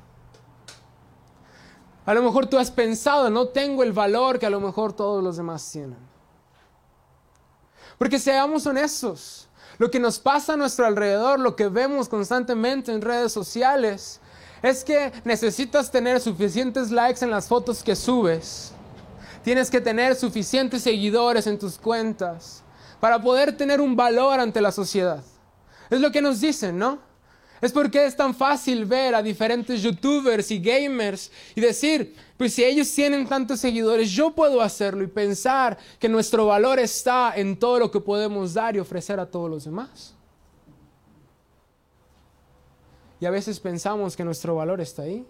A 2.05 2.15
lo 2.15 2.23
mejor 2.23 2.47
tú 2.47 2.59
has 2.59 2.71
pensado, 2.71 3.31
no 3.31 3.49
tengo 3.49 3.83
el 3.83 3.93
valor 3.93 4.39
que 4.39 4.47
a 4.47 4.51
lo 4.51 4.61
mejor 4.61 4.93
todos 4.93 5.23
los 5.23 5.37
demás 5.37 5.71
tienen. 5.71 6.10
Porque 8.01 8.19
seamos 8.19 8.65
honestos, 8.65 9.47
lo 9.77 9.91
que 9.91 10.01
nos 10.01 10.19
pasa 10.19 10.55
a 10.55 10.57
nuestro 10.57 10.87
alrededor, 10.87 11.39
lo 11.39 11.55
que 11.55 11.69
vemos 11.69 12.09
constantemente 12.09 12.91
en 12.93 13.03
redes 13.03 13.31
sociales, 13.31 14.21
es 14.63 14.85
que 14.85 15.13
necesitas 15.23 15.91
tener 15.91 16.19
suficientes 16.19 16.91
likes 16.91 17.23
en 17.23 17.31
las 17.31 17.47
fotos 17.47 17.83
que 17.83 17.95
subes. 17.95 18.73
Tienes 19.45 19.71
que 19.71 19.83
tener 19.83 20.17
suficientes 20.17 20.83
seguidores 20.83 21.47
en 21.47 21.59
tus 21.59 21.77
cuentas 21.77 22.63
para 23.01 23.21
poder 23.21 23.55
tener 23.55 23.83
un 23.83 23.95
valor 23.95 24.41
ante 24.41 24.63
la 24.63 24.73
sociedad. 24.73 25.23
Es 25.91 26.01
lo 26.01 26.11
que 26.11 26.23
nos 26.23 26.41
dicen, 26.41 26.79
¿no? 26.79 27.01
Es 27.61 27.73
porque 27.73 28.07
es 28.07 28.17
tan 28.17 28.35
fácil 28.35 28.87
ver 28.87 29.15
a 29.15 29.23
diferentes 29.23 29.83
youtubers 29.83 30.51
y 30.51 30.61
gamers 30.61 31.31
y 31.55 31.61
decir, 31.61 32.15
pues 32.39 32.55
si 32.55 32.65
ellos 32.65 32.91
tienen 32.95 33.27
tantos 33.27 33.61
seguidores, 33.61 34.11
yo 34.11 34.31
puedo 34.31 34.63
hacerlo 34.63 35.03
y 35.03 35.09
pensar 35.09 35.77
que 35.99 36.09
nuestro 36.09 36.47
valor 36.47 36.79
está 36.79 37.35
en 37.37 37.59
todo 37.59 37.79
lo 37.79 37.91
que 37.91 38.01
podemos 38.01 38.55
dar 38.55 38.77
y 38.77 38.79
ofrecer 38.79 39.21
a 39.21 39.27
todos 39.27 39.51
los 39.51 39.65
demás. 39.65 40.15
Y 43.21 43.27
a 43.27 43.31
veces 43.31 43.61
pensamos 43.61 44.17
que 44.17 44.25
nuestro 44.25 44.55
valor 44.55 44.81
está 44.81 45.03
ahí. 45.03 45.27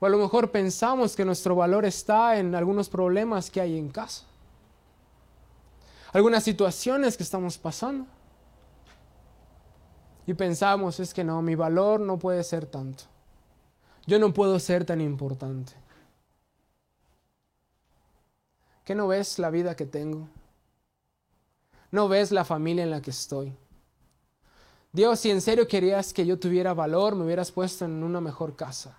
O 0.00 0.06
a 0.06 0.08
lo 0.08 0.18
mejor 0.18 0.50
pensamos 0.50 1.14
que 1.14 1.24
nuestro 1.24 1.54
valor 1.54 1.84
está 1.84 2.36
en 2.36 2.54
algunos 2.56 2.88
problemas 2.88 3.48
que 3.48 3.60
hay 3.60 3.78
en 3.78 3.88
casa. 3.88 4.24
Algunas 6.12 6.42
situaciones 6.42 7.16
que 7.16 7.22
estamos 7.22 7.56
pasando. 7.56 8.06
Y 10.26 10.34
pensamos, 10.34 11.00
es 11.00 11.12
que 11.12 11.24
no, 11.24 11.42
mi 11.42 11.54
valor 11.54 12.00
no 12.00 12.18
puede 12.18 12.42
ser 12.44 12.66
tanto. 12.66 13.04
Yo 14.06 14.18
no 14.18 14.32
puedo 14.32 14.58
ser 14.58 14.84
tan 14.84 15.00
importante. 15.00 15.72
¿Qué 18.84 18.94
no 18.94 19.08
ves 19.08 19.38
la 19.38 19.50
vida 19.50 19.74
que 19.74 19.86
tengo? 19.86 20.28
¿No 21.90 22.08
ves 22.08 22.32
la 22.32 22.44
familia 22.44 22.84
en 22.84 22.90
la 22.90 23.00
que 23.00 23.10
estoy? 23.10 23.54
Dios, 24.92 25.20
si 25.20 25.30
en 25.30 25.40
serio 25.40 25.66
querías 25.66 26.12
que 26.12 26.24
yo 26.24 26.38
tuviera 26.38 26.72
valor, 26.74 27.14
me 27.16 27.24
hubieras 27.24 27.50
puesto 27.50 27.84
en 27.84 28.02
una 28.02 28.20
mejor 28.20 28.54
casa. 28.54 28.96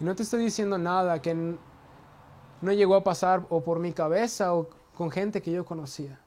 Y 0.00 0.04
no 0.04 0.14
te 0.14 0.22
estoy 0.22 0.44
diciendo 0.44 0.78
nada 0.78 1.20
que 1.20 1.34
no 1.34 2.72
llegó 2.72 2.94
a 2.94 3.04
pasar 3.04 3.44
o 3.50 3.62
por 3.62 3.78
mi 3.78 3.92
cabeza 3.92 4.54
o 4.54 4.70
con 4.96 5.10
gente 5.10 5.42
que 5.42 5.52
yo 5.52 5.64
conocía. 5.64 6.21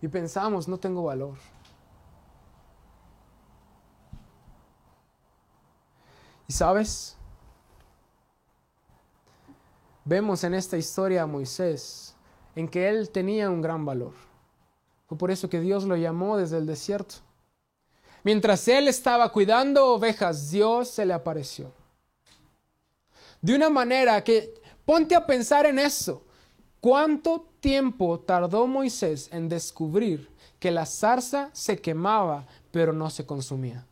Y 0.00 0.08
pensamos, 0.08 0.68
no 0.68 0.78
tengo 0.78 1.04
valor. 1.04 1.36
Y 6.48 6.52
sabes, 6.52 7.16
vemos 10.04 10.44
en 10.44 10.54
esta 10.54 10.76
historia 10.76 11.22
a 11.22 11.26
Moisés 11.26 12.14
en 12.54 12.68
que 12.68 12.88
él 12.88 13.10
tenía 13.10 13.50
un 13.50 13.60
gran 13.60 13.84
valor. 13.84 14.12
Fue 15.06 15.18
por 15.18 15.30
eso 15.30 15.48
que 15.48 15.60
Dios 15.60 15.84
lo 15.84 15.96
llamó 15.96 16.36
desde 16.36 16.58
el 16.58 16.66
desierto. 16.66 17.16
Mientras 18.22 18.66
él 18.66 18.88
estaba 18.88 19.30
cuidando 19.30 19.94
ovejas, 19.94 20.50
Dios 20.50 20.88
se 20.88 21.06
le 21.06 21.12
apareció. 21.12 21.72
De 23.40 23.54
una 23.54 23.70
manera 23.70 24.22
que, 24.24 24.60
ponte 24.84 25.14
a 25.14 25.26
pensar 25.26 25.66
en 25.66 25.78
eso. 25.78 26.25
¿Cuánto 26.86 27.48
tiempo 27.58 28.20
tardó 28.20 28.68
Moisés 28.68 29.28
en 29.32 29.48
descubrir 29.48 30.30
que 30.60 30.70
la 30.70 30.86
zarza 30.86 31.50
se 31.52 31.80
quemaba 31.80 32.46
pero 32.70 32.92
no 32.92 33.10
se 33.10 33.26
consumía? 33.26 33.84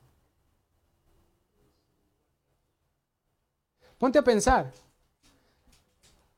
Ponte 3.99 4.17
a 4.17 4.23
pensar. 4.23 4.73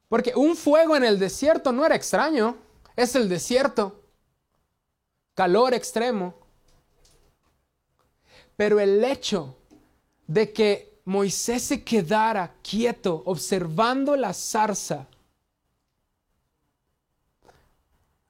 Porque 0.08 0.32
un 0.34 0.56
fuego 0.56 0.96
en 0.96 1.04
el 1.04 1.18
desierto 1.18 1.72
no 1.72 1.84
era 1.84 1.94
extraño, 1.94 2.56
es 2.96 3.14
el 3.16 3.28
desierto. 3.28 4.00
Calor 5.34 5.74
extremo. 5.74 6.36
Pero 8.56 8.80
el 8.80 9.04
hecho 9.04 9.58
de 10.26 10.54
que 10.54 11.02
Moisés 11.04 11.64
se 11.64 11.84
quedara 11.84 12.54
quieto 12.62 13.22
observando 13.26 14.16
la 14.16 14.32
zarza 14.32 15.06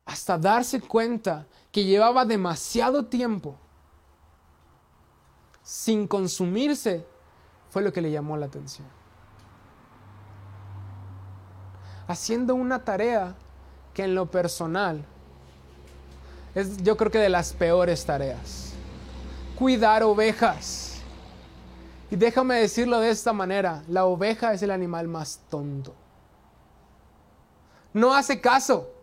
hasta 0.07 0.39
darse 0.39 0.81
cuenta 0.81 1.47
que 1.73 1.85
llevaba 1.85 2.25
demasiado 2.25 3.05
tiempo 3.05 3.59
sin 5.63 6.07
consumirse, 6.07 7.05
fue 7.71 7.83
lo 7.83 7.93
que 7.93 8.01
le 8.01 8.13
llamó 8.13 8.37
la 8.37 8.47
atención. 8.47 8.87
Haciendo 12.07 12.55
una 12.55 12.85
tarea 12.85 13.35
que 13.93 14.05
en 14.05 14.15
lo 14.15 14.31
personal 14.31 15.05
es 16.55 16.77
yo 16.79 16.97
creo 16.97 17.11
que 17.11 17.19
de 17.19 17.29
las 17.29 17.53
peores 17.53 18.07
tareas. 18.07 18.73
Cuidar 19.59 20.05
ovejas. 20.05 21.03
Y 22.11 22.17
déjame 22.17 22.55
decirlo 22.61 23.01
de 23.01 23.11
esta 23.11 23.33
manera, 23.33 23.83
la 23.89 24.05
oveja 24.07 24.55
es 24.55 24.63
el 24.63 24.71
animal 24.71 25.09
más 25.09 25.41
tonto. 25.51 25.95
No 27.93 28.15
hace 28.15 28.41
caso. 28.41 28.96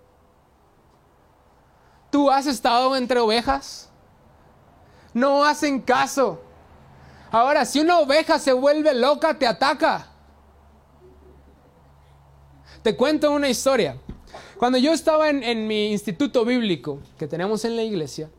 ¿Tú 2.13 2.29
has 2.29 2.45
estado 2.45 2.95
entre 2.95 3.19
ovejas? 3.19 3.89
No 5.15 5.43
hacen 5.43 5.81
caso. 5.81 6.43
Ahora, 7.31 7.65
si 7.65 7.79
una 7.79 7.97
oveja 7.97 8.37
se 8.37 8.53
vuelve 8.53 8.93
loca, 8.93 9.39
te 9.39 9.47
ataca. 9.47 10.09
Te 12.83 12.95
cuento 12.95 13.31
una 13.31 13.49
historia. 13.49 13.97
Cuando 14.59 14.77
yo 14.77 14.93
estaba 14.93 15.27
en, 15.27 15.41
en, 15.41 15.65
mi 15.65 15.91
instituto 15.91 16.45
bíblico 16.45 16.99
que 17.17 17.27
tenemos 17.27 17.65
en 17.65 17.75
la 17.75 17.81
iglesia, 17.81 18.29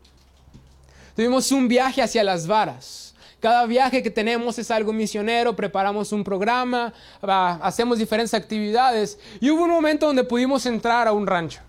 tuvimos 1.13 1.51
un 1.51 1.67
viaje 1.67 2.01
hacia 2.01 2.23
las 2.23 2.47
varas. 2.47 3.13
Cada 3.41 3.65
viaje 3.65 4.01
que 4.01 4.09
tenemos 4.09 4.57
es 4.57 4.71
algo 4.71 4.93
misionero, 4.93 5.53
preparamos 5.53 6.13
un 6.13 6.23
programa, 6.23 6.93
hacemos 7.21 7.97
diferentes 7.97 8.33
actividades 8.33 9.19
y 9.41 9.49
hubo 9.49 9.65
un 9.65 9.71
momento 9.71 10.05
donde 10.05 10.23
pudimos 10.23 10.65
entrar 10.65 11.09
a 11.09 11.11
un 11.11 11.27
rancho. 11.27 11.59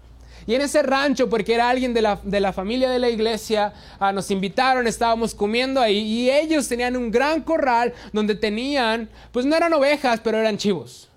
Y 0.46 0.54
en 0.54 0.62
ese 0.62 0.82
rancho, 0.82 1.28
porque 1.28 1.54
era 1.54 1.68
alguien 1.68 1.92
de 1.92 2.02
la, 2.02 2.52
familia 2.52 2.88
de 2.88 3.00
la 3.00 3.08
iglesia, 3.08 3.72
ah, 3.98 4.12
nos 4.12 4.30
invitaron, 4.30 4.86
estábamos 4.86 5.34
comiendo 5.34 5.80
ahí 5.80 5.98
y 5.98 6.30
ellos 6.30 6.68
tenían 6.68 6.96
un 6.96 7.10
gran 7.10 7.42
corral 7.42 7.92
donde 8.12 8.36
tenían, 8.36 9.08
pues 9.32 9.44
no 9.44 9.56
eran 9.56 9.72
ovejas, 9.72 10.20
pero 10.22 10.38
eran 10.38 10.56
chivos. 10.56 11.08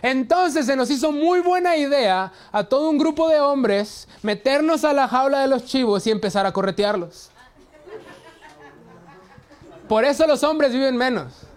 Entonces 0.00 0.66
se 0.66 0.76
nos 0.76 0.90
hizo 0.90 1.10
muy 1.10 1.40
buena 1.40 1.76
idea 1.76 2.32
a 2.52 2.64
todo 2.64 2.88
un 2.88 2.98
grupo 2.98 3.28
de 3.28 3.40
hombres 3.40 4.08
meternos 4.22 4.84
a 4.84 4.92
la 4.92 5.08
jaula 5.08 5.40
de 5.40 5.48
los 5.48 5.64
chivos 5.64 6.06
y 6.06 6.10
empezar 6.10 6.46
a 6.46 6.52
corretearlos. 6.52 7.30
Por 9.88 10.04
eso 10.04 10.24
los 10.28 10.44
hombres 10.44 10.72
viven 10.72 10.96
menos. 10.96 11.49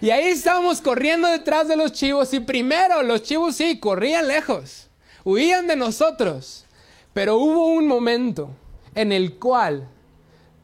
Y 0.00 0.10
ahí 0.10 0.28
estábamos 0.28 0.80
corriendo 0.80 1.28
detrás 1.28 1.68
de 1.68 1.76
los 1.76 1.92
chivos 1.92 2.32
y 2.32 2.40
primero 2.40 3.02
los 3.02 3.22
chivos 3.22 3.56
sí, 3.56 3.78
corrían 3.78 4.28
lejos, 4.28 4.88
huían 5.24 5.66
de 5.66 5.76
nosotros. 5.76 6.64
Pero 7.12 7.36
hubo 7.36 7.66
un 7.66 7.86
momento 7.86 8.50
en 8.94 9.12
el 9.12 9.38
cual 9.38 9.88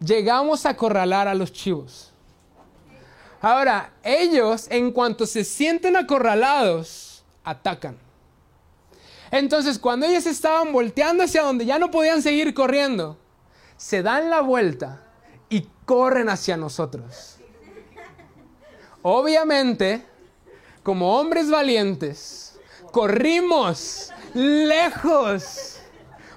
llegamos 0.01 0.65
a 0.65 0.71
acorralar 0.71 1.29
a 1.29 1.35
los 1.35 1.53
chivos. 1.53 2.13
Ahora, 3.43 3.93
ellos 4.03 4.67
en 4.71 4.91
cuanto 4.91 5.27
se 5.27 5.45
sienten 5.45 5.97
acorralados, 5.97 7.23
atacan. 7.45 7.99
Entonces, 9.31 9.79
cuando 9.79 10.07
ellos 10.07 10.25
estaban 10.25 10.73
volteando 10.73 11.25
hacia 11.25 11.43
donde 11.43 11.67
ya 11.67 11.79
no 11.79 11.91
podían 11.91 12.23
seguir 12.23 12.55
corriendo, 12.55 13.19
se 13.77 14.03
dan 14.03 14.31
la 14.31 14.41
vuelta 14.41 15.03
y 15.51 15.69
corren 15.85 16.31
hacia 16.31 16.57
nosotros. 16.57 17.36
Obviamente, 19.09 20.05
como 20.83 21.17
hombres 21.17 21.49
valientes, 21.49 22.59
corrimos 22.91 24.13
lejos, 24.35 25.79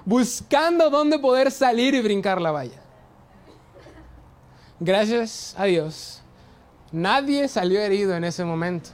buscando 0.04 0.88
dónde 0.88 1.18
poder 1.18 1.50
salir 1.50 1.94
y 1.94 2.00
brincar 2.00 2.40
la 2.40 2.52
valla. 2.52 2.80
Gracias 4.78 5.52
a 5.58 5.64
Dios, 5.64 6.22
nadie 6.92 7.48
salió 7.48 7.80
herido 7.80 8.14
en 8.14 8.22
ese 8.22 8.44
momento. 8.44 8.90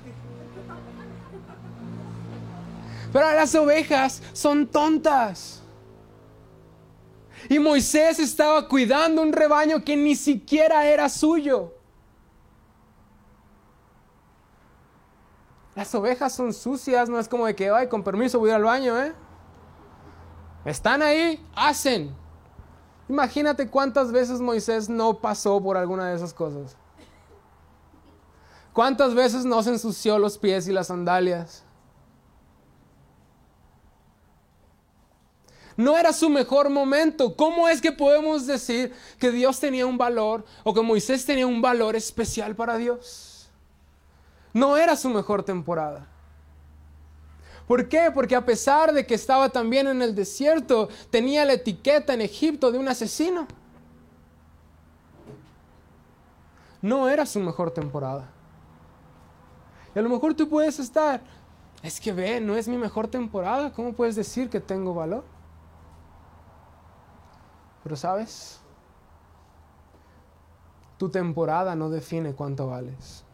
Pero 3.12 3.30
las 3.32 3.54
ovejas 3.54 4.22
son 4.32 4.66
tontas. 4.68 5.60
Y 7.50 7.58
Moisés 7.58 8.20
estaba 8.20 8.66
cuidando 8.68 9.20
un 9.20 9.34
rebaño 9.34 9.84
que 9.84 9.98
ni 9.98 10.16
siquiera 10.16 10.86
era 10.88 11.10
suyo. 11.10 11.75
Las 15.76 15.94
ovejas 15.94 16.32
son 16.32 16.54
sucias, 16.54 17.10
no 17.10 17.18
es 17.20 17.28
como 17.28 17.44
de 17.44 17.54
que, 17.54 17.68
ay, 17.68 17.86
con 17.86 18.02
permiso 18.02 18.38
voy 18.38 18.50
al 18.50 18.64
baño, 18.64 18.98
¿eh? 18.98 19.12
Están 20.64 21.02
ahí, 21.02 21.46
hacen. 21.54 22.16
Imagínate 23.10 23.68
cuántas 23.68 24.10
veces 24.10 24.40
Moisés 24.40 24.88
no 24.88 25.18
pasó 25.20 25.62
por 25.62 25.76
alguna 25.76 26.08
de 26.08 26.16
esas 26.16 26.32
cosas. 26.32 26.76
¿Cuántas 28.72 29.14
veces 29.14 29.44
no 29.44 29.62
se 29.62 29.70
ensució 29.70 30.18
los 30.18 30.38
pies 30.38 30.66
y 30.66 30.72
las 30.72 30.86
sandalias? 30.86 31.62
No 35.76 35.98
era 35.98 36.14
su 36.14 36.30
mejor 36.30 36.70
momento. 36.70 37.36
¿Cómo 37.36 37.68
es 37.68 37.82
que 37.82 37.92
podemos 37.92 38.46
decir 38.46 38.94
que 39.18 39.30
Dios 39.30 39.60
tenía 39.60 39.84
un 39.84 39.98
valor 39.98 40.46
o 40.64 40.72
que 40.72 40.80
Moisés 40.80 41.26
tenía 41.26 41.46
un 41.46 41.60
valor 41.60 41.96
especial 41.96 42.56
para 42.56 42.78
Dios? 42.78 43.35
No 44.56 44.78
era 44.78 44.96
su 44.96 45.10
mejor 45.10 45.42
temporada. 45.42 46.06
¿Por 47.68 47.90
qué? 47.90 48.10
Porque 48.10 48.34
a 48.34 48.42
pesar 48.42 48.90
de 48.94 49.06
que 49.06 49.12
estaba 49.12 49.50
también 49.50 49.86
en 49.86 50.00
el 50.00 50.14
desierto, 50.14 50.88
tenía 51.10 51.44
la 51.44 51.52
etiqueta 51.52 52.14
en 52.14 52.22
Egipto 52.22 52.72
de 52.72 52.78
un 52.78 52.88
asesino. 52.88 53.46
No 56.80 57.06
era 57.06 57.26
su 57.26 57.38
mejor 57.38 57.70
temporada. 57.70 58.30
Y 59.94 59.98
a 59.98 60.02
lo 60.02 60.08
mejor 60.08 60.32
tú 60.32 60.48
puedes 60.48 60.78
estar, 60.78 61.20
es 61.82 62.00
que 62.00 62.14
ve, 62.14 62.40
no 62.40 62.56
es 62.56 62.66
mi 62.66 62.78
mejor 62.78 63.08
temporada, 63.08 63.70
¿cómo 63.74 63.92
puedes 63.92 64.16
decir 64.16 64.48
que 64.48 64.60
tengo 64.60 64.94
valor? 64.94 65.24
Pero 67.82 67.94
sabes, 67.94 68.58
tu 70.96 71.10
temporada 71.10 71.76
no 71.76 71.90
define 71.90 72.32
cuánto 72.32 72.68
vales. 72.68 73.25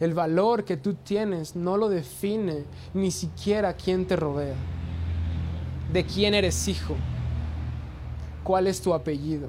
El 0.00 0.14
valor 0.14 0.64
que 0.64 0.76
tú 0.76 0.94
tienes 0.94 1.54
no 1.54 1.76
lo 1.76 1.88
define 1.88 2.64
ni 2.92 3.10
siquiera 3.10 3.74
quién 3.74 4.06
te 4.06 4.16
rodea. 4.16 4.56
De 5.92 6.04
quién 6.04 6.34
eres 6.34 6.66
hijo. 6.66 6.96
¿Cuál 8.42 8.66
es 8.66 8.80
tu 8.80 8.92
apellido? 8.92 9.48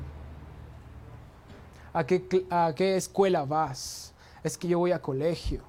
¿A 1.94 2.06
qué, 2.06 2.46
a 2.50 2.74
qué 2.76 2.96
escuela 2.96 3.46
vas? 3.46 4.14
Es 4.44 4.58
que 4.58 4.68
yo 4.68 4.80
voy 4.80 4.92
a 4.92 5.02
colegio. 5.02 5.62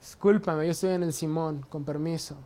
Discúlpame, 0.00 0.66
yo 0.66 0.72
estoy 0.72 0.90
en 0.90 1.02
el 1.02 1.12
Simón, 1.12 1.64
con 1.68 1.84
permiso. 1.84 2.36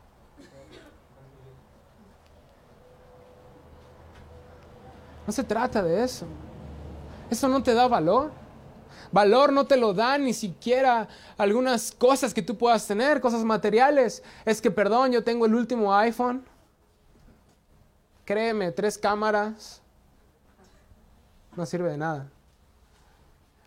No 5.26 5.32
se 5.32 5.42
trata 5.42 5.82
de 5.82 6.04
eso. 6.04 6.26
Eso 7.30 7.48
no 7.48 7.62
te 7.62 7.74
da 7.74 7.88
valor. 7.88 8.30
Valor 9.12 9.52
no 9.52 9.66
te 9.66 9.76
lo 9.76 9.94
dan 9.94 10.24
ni 10.24 10.32
siquiera 10.32 11.08
algunas 11.38 11.92
cosas 11.92 12.34
que 12.34 12.42
tú 12.42 12.56
puedas 12.56 12.86
tener, 12.86 13.20
cosas 13.20 13.44
materiales. 13.44 14.22
Es 14.44 14.60
que, 14.60 14.70
perdón, 14.70 15.12
yo 15.12 15.22
tengo 15.22 15.46
el 15.46 15.54
último 15.54 15.94
iPhone. 15.94 16.44
Créeme, 18.24 18.72
tres 18.72 18.98
cámaras. 18.98 19.80
No 21.56 21.64
sirve 21.64 21.90
de 21.90 21.98
nada. 21.98 22.28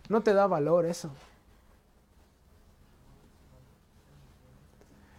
No 0.10 0.22
te 0.22 0.34
da 0.34 0.48
valor 0.48 0.86
eso. 0.86 1.10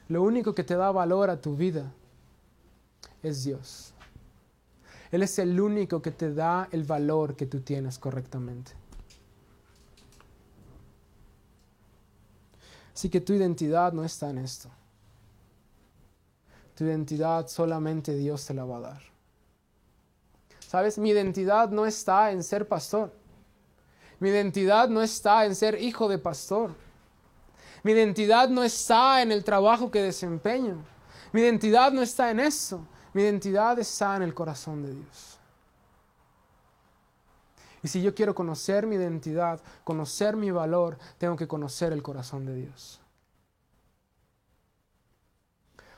Lo 0.08 0.22
único 0.22 0.54
que 0.54 0.64
te 0.64 0.74
da 0.74 0.90
valor 0.90 1.30
a 1.30 1.40
tu 1.40 1.56
vida 1.56 1.92
es 3.22 3.44
Dios. 3.44 3.94
Él 5.12 5.22
es 5.22 5.38
el 5.38 5.60
único 5.60 6.02
que 6.02 6.10
te 6.10 6.34
da 6.34 6.68
el 6.72 6.84
valor 6.84 7.36
que 7.36 7.46
tú 7.46 7.60
tienes 7.60 7.98
correctamente. 7.98 8.72
Así 13.00 13.08
que 13.08 13.22
tu 13.22 13.32
identidad 13.32 13.94
no 13.94 14.04
está 14.04 14.28
en 14.28 14.36
esto. 14.36 14.68
Tu 16.74 16.84
identidad 16.84 17.48
solamente 17.48 18.14
Dios 18.14 18.44
te 18.44 18.52
la 18.52 18.66
va 18.66 18.76
a 18.76 18.80
dar. 18.80 19.02
¿Sabes? 20.58 20.98
Mi 20.98 21.08
identidad 21.08 21.70
no 21.70 21.86
está 21.86 22.30
en 22.30 22.44
ser 22.44 22.68
pastor. 22.68 23.10
Mi 24.18 24.28
identidad 24.28 24.90
no 24.90 25.00
está 25.00 25.46
en 25.46 25.54
ser 25.54 25.80
hijo 25.80 26.10
de 26.10 26.18
pastor. 26.18 26.74
Mi 27.84 27.92
identidad 27.92 28.50
no 28.50 28.62
está 28.62 29.22
en 29.22 29.32
el 29.32 29.44
trabajo 29.44 29.90
que 29.90 30.02
desempeño. 30.02 30.84
Mi 31.32 31.40
identidad 31.40 31.92
no 31.92 32.02
está 32.02 32.30
en 32.30 32.40
eso. 32.40 32.86
Mi 33.14 33.22
identidad 33.22 33.78
está 33.78 34.14
en 34.16 34.24
el 34.24 34.34
corazón 34.34 34.82
de 34.82 34.92
Dios. 34.92 35.39
Y 37.82 37.88
si 37.88 38.02
yo 38.02 38.14
quiero 38.14 38.34
conocer 38.34 38.86
mi 38.86 38.96
identidad, 38.96 39.60
conocer 39.84 40.36
mi 40.36 40.50
valor, 40.50 40.98
tengo 41.18 41.36
que 41.36 41.48
conocer 41.48 41.92
el 41.92 42.02
corazón 42.02 42.44
de 42.44 42.54
Dios. 42.54 43.00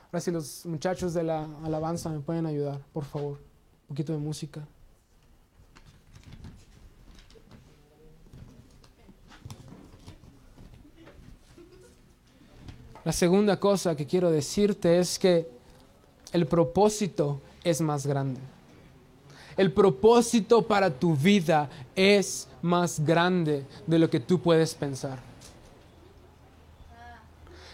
Ahora 0.05 0.21
si 0.21 0.31
los 0.31 0.65
muchachos 0.65 1.13
de 1.13 1.23
la 1.23 1.47
alabanza 1.63 2.09
me 2.09 2.19
pueden 2.19 2.45
ayudar, 2.45 2.79
por 2.93 3.03
favor. 3.03 3.39
Un 3.81 3.87
poquito 3.87 4.13
de 4.13 4.19
música. 4.19 4.65
La 13.03 13.11
segunda 13.11 13.59
cosa 13.59 13.97
que 13.97 14.05
quiero 14.05 14.31
decirte 14.31 14.97
es 14.99 15.19
que 15.19 15.49
el 16.31 16.47
propósito 16.47 17.41
es 17.63 17.81
más 17.81 18.07
grande. 18.07 18.39
El 19.55 19.71
propósito 19.71 20.61
para 20.63 20.89
tu 20.89 21.15
vida 21.15 21.69
es 21.95 22.47
más 22.61 22.99
grande 22.99 23.65
de 23.85 23.99
lo 23.99 24.09
que 24.09 24.19
tú 24.19 24.39
puedes 24.39 24.73
pensar. 24.73 25.19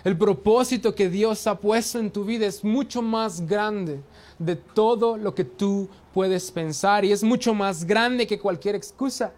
El 0.03 0.17
propósito 0.17 0.95
que 0.95 1.09
Dios 1.09 1.45
ha 1.47 1.55
puesto 1.55 1.99
en 1.99 2.09
tu 2.09 2.23
vida 2.23 2.45
es 2.45 2.63
mucho 2.63 3.01
más 3.01 3.45
grande 3.45 3.99
de 4.37 4.55
todo 4.55 5.17
lo 5.17 5.35
que 5.35 5.43
tú 5.43 5.89
puedes 6.13 6.51
pensar 6.51 7.03
y 7.03 7.11
es 7.11 7.23
mucho 7.23 7.53
más 7.53 7.83
grande 7.83 8.25
que 8.25 8.39
cualquier 8.39 8.75
excusa. 8.75 9.33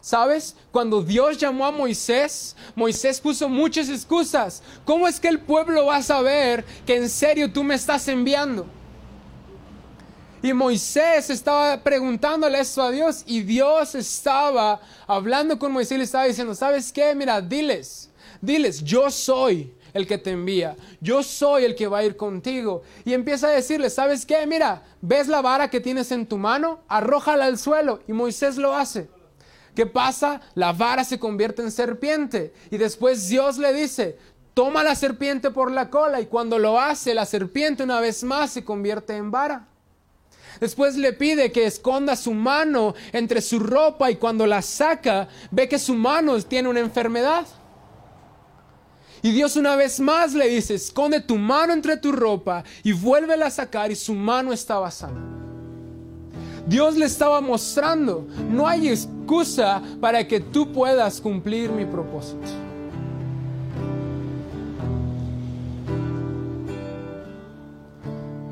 ¿Sabes? 0.00 0.56
Cuando 0.70 1.02
Dios 1.02 1.36
llamó 1.36 1.66
a 1.66 1.72
Moisés, 1.72 2.56
Moisés 2.74 3.20
puso 3.20 3.48
muchas 3.48 3.90
excusas. 3.90 4.62
¿Cómo 4.84 5.06
es 5.06 5.20
que 5.20 5.28
el 5.28 5.40
pueblo 5.40 5.86
va 5.86 5.96
a 5.96 6.02
saber 6.02 6.64
que 6.86 6.96
en 6.96 7.10
serio 7.10 7.52
tú 7.52 7.62
me 7.64 7.74
estás 7.74 8.08
enviando? 8.08 8.66
Y 10.48 10.54
Moisés 10.54 11.28
estaba 11.28 11.76
preguntándole 11.82 12.60
eso 12.60 12.82
a 12.82 12.90
Dios 12.90 13.22
y 13.26 13.42
Dios 13.42 13.94
estaba 13.94 14.80
hablando 15.06 15.58
con 15.58 15.70
Moisés 15.70 15.92
y 15.92 15.98
le 15.98 16.04
estaba 16.04 16.24
diciendo, 16.24 16.54
¿sabes 16.54 16.90
qué? 16.90 17.14
Mira, 17.14 17.42
diles, 17.42 18.08
diles, 18.40 18.82
yo 18.82 19.10
soy 19.10 19.74
el 19.92 20.06
que 20.06 20.16
te 20.16 20.30
envía, 20.30 20.74
yo 21.02 21.22
soy 21.22 21.64
el 21.64 21.74
que 21.74 21.86
va 21.86 21.98
a 21.98 22.04
ir 22.04 22.16
contigo. 22.16 22.80
Y 23.04 23.12
empieza 23.12 23.48
a 23.48 23.50
decirle, 23.50 23.90
¿sabes 23.90 24.24
qué? 24.24 24.46
Mira, 24.46 24.84
¿ves 25.02 25.28
la 25.28 25.42
vara 25.42 25.68
que 25.68 25.82
tienes 25.82 26.10
en 26.12 26.24
tu 26.24 26.38
mano? 26.38 26.80
Arrójala 26.88 27.44
al 27.44 27.58
suelo. 27.58 28.00
Y 28.08 28.14
Moisés 28.14 28.56
lo 28.56 28.74
hace. 28.74 29.10
¿Qué 29.74 29.84
pasa? 29.84 30.40
La 30.54 30.72
vara 30.72 31.04
se 31.04 31.18
convierte 31.18 31.60
en 31.60 31.70
serpiente. 31.70 32.54
Y 32.70 32.78
después 32.78 33.28
Dios 33.28 33.58
le 33.58 33.74
dice, 33.74 34.16
toma 34.54 34.82
la 34.82 34.94
serpiente 34.94 35.50
por 35.50 35.70
la 35.70 35.90
cola. 35.90 36.22
Y 36.22 36.26
cuando 36.26 36.58
lo 36.58 36.80
hace, 36.80 37.12
la 37.12 37.26
serpiente 37.26 37.82
una 37.82 38.00
vez 38.00 38.24
más 38.24 38.52
se 38.52 38.64
convierte 38.64 39.14
en 39.14 39.30
vara. 39.30 39.68
Después 40.60 40.96
le 40.96 41.12
pide 41.12 41.52
que 41.52 41.66
esconda 41.66 42.16
su 42.16 42.32
mano 42.32 42.94
entre 43.12 43.40
su 43.40 43.58
ropa 43.58 44.10
y 44.10 44.16
cuando 44.16 44.46
la 44.46 44.62
saca 44.62 45.28
ve 45.50 45.68
que 45.68 45.78
su 45.78 45.94
mano 45.94 46.40
tiene 46.42 46.68
una 46.68 46.80
enfermedad. 46.80 47.46
Y 49.22 49.32
Dios 49.32 49.56
una 49.56 49.74
vez 49.76 49.98
más 49.98 50.34
le 50.34 50.48
dice, 50.48 50.74
esconde 50.74 51.20
tu 51.20 51.36
mano 51.36 51.72
entre 51.72 51.96
tu 51.96 52.12
ropa 52.12 52.64
y 52.84 52.92
vuélvela 52.92 53.46
a 53.46 53.50
sacar 53.50 53.90
y 53.90 53.96
su 53.96 54.14
mano 54.14 54.52
estaba 54.52 54.90
sana. 54.90 55.20
Dios 56.66 56.96
le 56.96 57.06
estaba 57.06 57.40
mostrando, 57.40 58.26
no 58.50 58.68
hay 58.68 58.88
excusa 58.88 59.82
para 60.00 60.28
que 60.28 60.38
tú 60.38 60.70
puedas 60.70 61.20
cumplir 61.20 61.70
mi 61.70 61.86
propósito. 61.86 62.67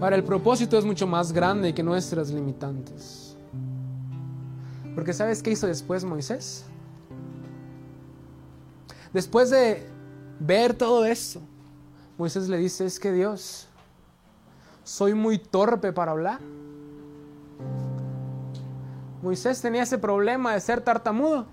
Para 0.01 0.15
el 0.17 0.25
propósito 0.25 0.77
es 0.79 0.85
mucho 0.85 1.07
más 1.07 1.33
grande 1.33 1.73
que 1.73 1.83
nuestras 1.83 2.31
limitantes. 2.31 3.35
Porque 4.95 5.13
¿sabes 5.13 5.43
qué 5.43 5.51
hizo 5.51 5.67
después 5.67 6.05
Moisés? 6.05 6.65
Después 9.13 9.51
de 9.51 9.87
ver 10.39 10.75
todo 10.75 11.07
esto, 11.07 11.41
Moisés 12.19 12.49
le 12.49 12.59
dice, 12.59 12.85
es 12.85 13.01
que 13.01 13.13
Dios, 13.13 13.69
soy 14.85 15.15
muy 15.15 15.39
torpe 15.39 15.93
para 15.93 16.13
hablar. 16.13 16.41
Moisés 19.23 19.61
tenía 19.61 19.83
ese 19.83 19.97
problema 19.97 20.53
de 20.53 20.61
ser 20.61 20.83
tartamudo. 20.83 21.47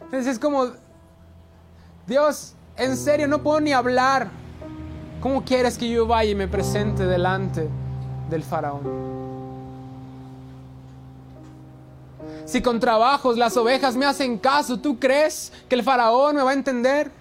Entonces 0.00 0.32
es 0.32 0.38
como, 0.38 0.72
Dios, 2.06 2.54
en 2.76 2.96
serio, 2.96 3.28
no 3.28 3.42
puedo 3.42 3.60
ni 3.60 3.72
hablar. 3.72 4.41
¿Cómo 5.22 5.44
quieres 5.44 5.78
que 5.78 5.88
yo 5.88 6.04
vaya 6.04 6.32
y 6.32 6.34
me 6.34 6.48
presente 6.48 7.06
delante 7.06 7.68
del 8.28 8.42
faraón? 8.42 8.82
Si 12.44 12.60
con 12.60 12.80
trabajos 12.80 13.38
las 13.38 13.56
ovejas 13.56 13.94
me 13.94 14.04
hacen 14.04 14.36
caso, 14.36 14.80
¿tú 14.80 14.98
crees 14.98 15.52
que 15.68 15.76
el 15.76 15.84
faraón 15.84 16.34
me 16.34 16.42
va 16.42 16.50
a 16.50 16.54
entender? 16.54 17.12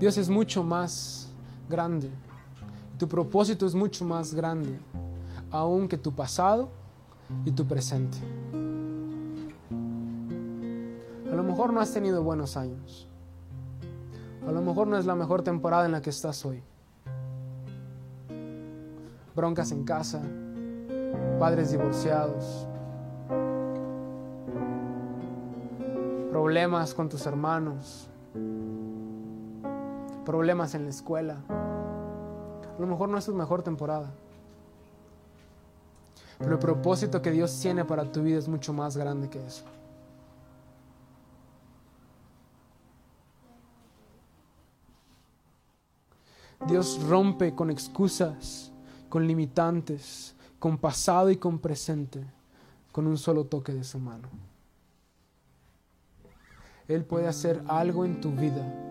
Dios 0.00 0.18
es 0.18 0.28
mucho 0.28 0.64
más 0.64 1.28
grande. 1.68 2.10
Tu 2.98 3.06
propósito 3.06 3.66
es 3.66 3.74
mucho 3.76 4.04
más 4.04 4.34
grande, 4.34 4.76
aún 5.52 5.86
que 5.86 5.96
tu 5.96 6.12
pasado 6.12 6.68
y 7.44 7.52
tu 7.52 7.64
presente. 7.64 8.18
Mejor 11.58 11.72
no 11.72 11.80
has 11.80 11.92
tenido 11.92 12.22
buenos 12.22 12.56
años. 12.56 13.08
A 14.46 14.52
lo 14.52 14.62
mejor 14.62 14.86
no 14.86 14.96
es 14.96 15.06
la 15.06 15.16
mejor 15.16 15.42
temporada 15.42 15.86
en 15.86 15.90
la 15.90 16.00
que 16.00 16.10
estás 16.10 16.46
hoy. 16.46 16.62
Broncas 19.34 19.72
en 19.72 19.82
casa, 19.82 20.22
padres 21.40 21.72
divorciados, 21.72 22.68
problemas 26.30 26.94
con 26.94 27.08
tus 27.08 27.26
hermanos, 27.26 28.08
problemas 30.24 30.76
en 30.76 30.84
la 30.84 30.90
escuela. 30.90 31.38
A 31.48 32.80
lo 32.80 32.86
mejor 32.86 33.08
no 33.08 33.18
es 33.18 33.26
tu 33.26 33.34
mejor 33.34 33.64
temporada. 33.64 34.12
Pero 36.38 36.52
el 36.52 36.60
propósito 36.60 37.20
que 37.20 37.32
Dios 37.32 37.58
tiene 37.60 37.84
para 37.84 38.04
tu 38.04 38.22
vida 38.22 38.38
es 38.38 38.46
mucho 38.46 38.72
más 38.72 38.96
grande 38.96 39.28
que 39.28 39.44
eso. 39.44 39.64
Dios 46.68 47.00
rompe 47.02 47.54
con 47.54 47.70
excusas, 47.70 48.70
con 49.08 49.26
limitantes, 49.26 50.34
con 50.58 50.76
pasado 50.76 51.30
y 51.30 51.36
con 51.36 51.58
presente, 51.58 52.22
con 52.92 53.06
un 53.06 53.16
solo 53.16 53.44
toque 53.44 53.72
de 53.72 53.84
su 53.84 53.98
mano. 53.98 54.28
Él 56.86 57.04
puede 57.04 57.26
hacer 57.26 57.62
algo 57.68 58.04
en 58.04 58.20
tu 58.20 58.32
vida. 58.32 58.84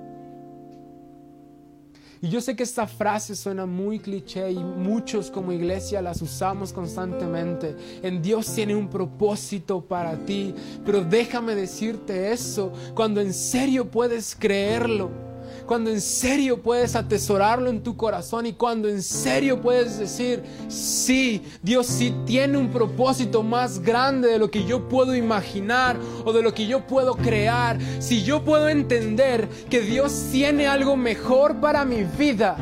Y 2.19 2.29
yo 2.29 2.41
sé 2.41 2.55
que 2.55 2.63
esta 2.63 2.87
frase 2.87 3.35
suena 3.35 3.67
muy 3.67 3.99
cliché 3.99 4.49
y 4.49 4.57
muchos 4.57 5.29
como 5.29 5.51
iglesia 5.51 6.01
las 6.01 6.19
usamos 6.19 6.73
constantemente. 6.73 7.75
En 8.01 8.23
Dios 8.23 8.51
tiene 8.55 8.75
un 8.75 8.89
propósito 8.89 9.81
para 9.81 10.17
ti, 10.25 10.55
pero 10.83 11.01
déjame 11.03 11.53
decirte 11.53 12.31
eso 12.31 12.73
cuando 12.95 13.21
en 13.21 13.35
serio 13.35 13.91
puedes 13.91 14.35
creerlo 14.35 15.26
cuando 15.67 15.91
en 15.91 15.99
serio 15.99 16.62
puedes 16.63 16.95
atesorarlo 16.95 17.69
en 17.69 17.84
tu 17.84 17.97
corazón 17.97 18.45
y 18.45 18.53
cuando 18.53 18.88
en 18.88 19.03
serio 19.03 19.62
puedes 19.62 19.99
decir, 19.99 20.41
sí, 20.69 21.43
Dios 21.62 21.88
sí 21.88 22.15
tiene 22.25 22.58
un 22.58 22.69
propósito 22.69 23.43
más 23.43 23.80
grande 23.80 24.30
de 24.30 24.39
lo 24.39 24.49
que 24.49 24.63
yo 24.63 24.88
puedo 24.88 25.13
imaginar 25.13 25.97
o 26.23 26.32
de 26.32 26.41
lo 26.41 26.53
que 26.53 26.67
yo 26.67 26.88
puedo 26.88 27.15
crear, 27.15 27.77
si 27.99 28.23
yo 28.23 28.45
puedo 28.45 28.69
entender 28.69 29.49
que 29.69 29.82
Dios 29.82 30.30
tiene 30.32 30.67
algo 30.67 30.95
mejor 30.95 31.58
para 31.58 31.84
mi 31.84 32.06
vida, 32.17 32.56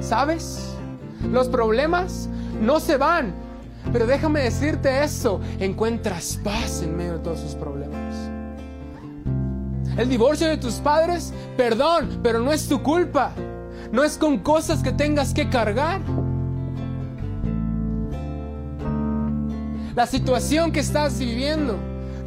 ¿sabes? 0.00 0.72
Los 1.32 1.48
problemas 1.48 2.28
no 2.62 2.78
se 2.78 2.96
van, 2.96 3.34
pero 3.92 4.06
déjame 4.06 4.40
decirte 4.40 5.02
eso, 5.02 5.40
encuentras 5.58 6.38
paz 6.44 6.82
en 6.82 6.96
medio 6.96 7.14
de 7.14 7.18
todos 7.18 7.40
sus 7.40 7.56
problemas. 7.56 8.05
El 9.96 10.10
divorcio 10.10 10.46
de 10.46 10.58
tus 10.58 10.74
padres, 10.74 11.32
perdón, 11.56 12.20
pero 12.22 12.40
no 12.40 12.52
es 12.52 12.68
tu 12.68 12.82
culpa. 12.82 13.32
No 13.92 14.04
es 14.04 14.18
con 14.18 14.38
cosas 14.40 14.82
que 14.82 14.92
tengas 14.92 15.32
que 15.32 15.48
cargar. 15.48 16.02
La 19.94 20.06
situación 20.06 20.72
que 20.72 20.80
estás 20.80 21.18
viviendo 21.18 21.76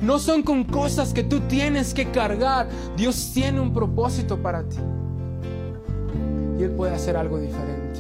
no 0.02 0.18
son 0.18 0.42
con 0.42 0.64
cosas 0.64 1.14
que 1.14 1.24
tú 1.24 1.42
tienes 1.42 1.94
que 1.94 2.10
cargar. 2.10 2.68
Dios 2.98 3.32
tiene 3.34 3.60
un 3.60 3.72
propósito 3.72 4.42
para 4.42 4.64
ti. 4.64 4.78
Y 6.58 6.64
Él 6.64 6.72
puede 6.72 6.96
hacer 6.96 7.16
algo 7.18 7.38
diferente. 7.40 8.00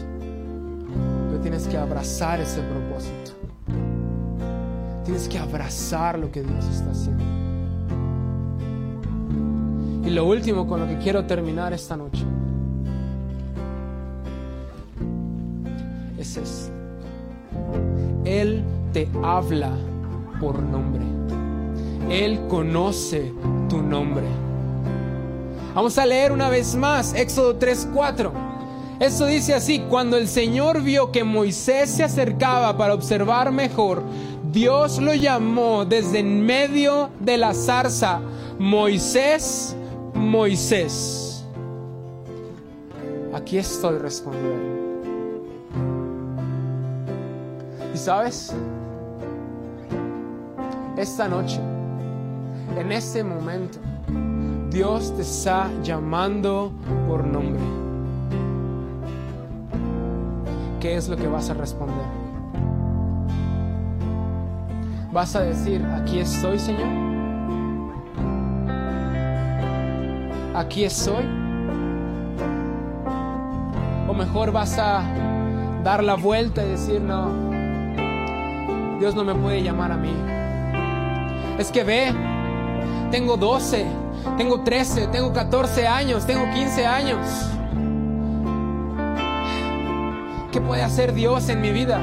Pero 1.29 1.41
tienes 1.41 1.67
que 1.67 1.77
abrazar 1.77 2.39
ese 2.39 2.61
propósito. 2.61 3.33
Tienes 5.05 5.27
que 5.27 5.37
abrazar 5.37 6.17
lo 6.17 6.31
que 6.31 6.41
Dios 6.41 6.65
está 6.65 6.89
haciendo. 6.89 7.48
Y 10.09 10.11
lo 10.11 10.25
último 10.25 10.65
con 10.65 10.79
lo 10.79 10.87
que 10.87 10.97
quiero 10.97 11.25
terminar 11.25 11.71
esta 11.71 11.95
noche 11.95 12.25
es 16.17 16.35
esto. 16.35 16.71
Él 18.25 18.63
te 18.91 19.07
habla 19.23 19.69
por 20.41 20.63
nombre. 20.63 21.03
Él 22.09 22.39
conoce 22.47 23.31
tu 23.69 23.83
nombre. 23.83 24.25
Vamos 25.75 25.95
a 25.99 26.07
leer 26.07 26.31
una 26.31 26.49
vez 26.49 26.75
más 26.75 27.13
Éxodo 27.13 27.59
3:4. 27.59 28.31
Eso 28.99 29.27
dice 29.27 29.53
así, 29.53 29.77
cuando 29.91 30.17
el 30.17 30.27
Señor 30.27 30.81
vio 30.81 31.11
que 31.11 31.23
Moisés 31.23 31.91
se 31.91 32.03
acercaba 32.03 32.75
para 32.75 32.95
observar 32.95 33.51
mejor, 33.51 34.01
Dios 34.51 34.97
lo 34.97 35.13
llamó 35.13 35.85
desde 35.85 36.19
en 36.19 36.43
medio 36.43 37.11
de 37.19 37.37
la 37.37 37.53
zarza, 37.53 38.21
Moisés, 38.57 39.75
Moisés, 40.29 41.43
aquí 43.33 43.57
estoy, 43.57 43.97
respondió 43.97 44.51
Y 47.91 47.97
sabes, 47.97 48.53
esta 50.97 51.27
noche, 51.27 51.59
en 52.77 52.91
este 52.91 53.23
momento, 53.23 53.79
Dios 54.69 55.15
te 55.15 55.23
está 55.23 55.67
llamando 55.81 56.73
por 57.07 57.25
nombre. 57.25 57.59
¿Qué 60.79 60.95
es 60.95 61.09
lo 61.09 61.17
que 61.17 61.27
vas 61.27 61.49
a 61.49 61.55
responder? 61.55 62.05
¿Vas 65.11 65.35
a 65.35 65.41
decir, 65.41 65.83
aquí 65.85 66.19
estoy, 66.19 66.59
Señor? 66.59 67.08
Aquí 70.59 70.83
estoy. 70.83 71.25
O 74.07 74.13
mejor 74.13 74.51
vas 74.51 74.77
a 74.77 75.03
dar 75.83 76.03
la 76.03 76.15
vuelta 76.15 76.63
y 76.65 76.69
decir, 76.69 77.01
no, 77.01 77.31
Dios 78.99 79.15
no 79.15 79.23
me 79.23 79.33
puede 79.35 79.63
llamar 79.63 79.91
a 79.91 79.97
mí. 79.97 80.13
Es 81.57 81.71
que 81.71 81.83
ve, 81.83 82.13
tengo 83.11 83.37
12, 83.37 83.85
tengo 84.37 84.61
13, 84.61 85.07
tengo 85.07 85.31
14 85.31 85.87
años, 85.87 86.25
tengo 86.25 86.49
15 86.53 86.85
años. 86.85 87.19
¿Qué 90.51 90.59
puede 90.59 90.83
hacer 90.83 91.13
Dios 91.13 91.47
en 91.49 91.61
mi 91.61 91.71
vida? 91.71 91.99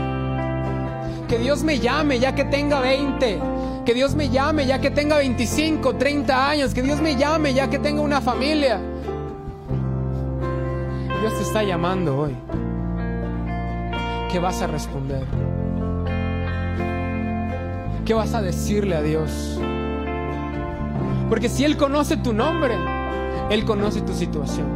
Que 1.29 1.39
Dios 1.39 1.63
me 1.65 1.81
llame 1.81 2.21
ya 2.21 2.35
que 2.35 2.45
tenga 2.45 2.81
20, 2.81 3.41
Que 3.87 3.95
Dios 3.95 4.17
me 4.17 4.31
llame 4.31 4.67
ya 4.67 4.81
que 4.81 4.91
tenga 4.91 5.19
25, 5.19 5.95
30 5.95 6.51
años. 6.51 6.75
Que 6.75 6.83
Dios 6.83 7.01
me 7.01 7.15
llame 7.15 7.55
ya 7.55 7.71
que 7.71 7.79
tenga 7.79 8.01
una 8.01 8.21
familia. 8.21 8.81
Dios 11.21 11.33
te 11.35 11.43
está 11.43 11.63
llamando 11.63 12.19
hoy. 12.19 12.37
¿Qué 14.29 14.41
vas 14.41 14.61
a 14.61 14.67
responder? 14.67 15.23
¿Qué 18.05 18.13
vas 18.13 18.35
a 18.35 18.43
decirle 18.43 18.97
a 18.97 19.03
Dios? 19.03 19.61
Porque 21.29 21.49
si 21.49 21.65
Él 21.65 21.77
conoce 21.77 22.17
tu 22.17 22.33
nombre, 22.33 22.75
Él 23.51 23.65
conoce 23.65 24.01
tu 24.01 24.15
situación. 24.15 24.67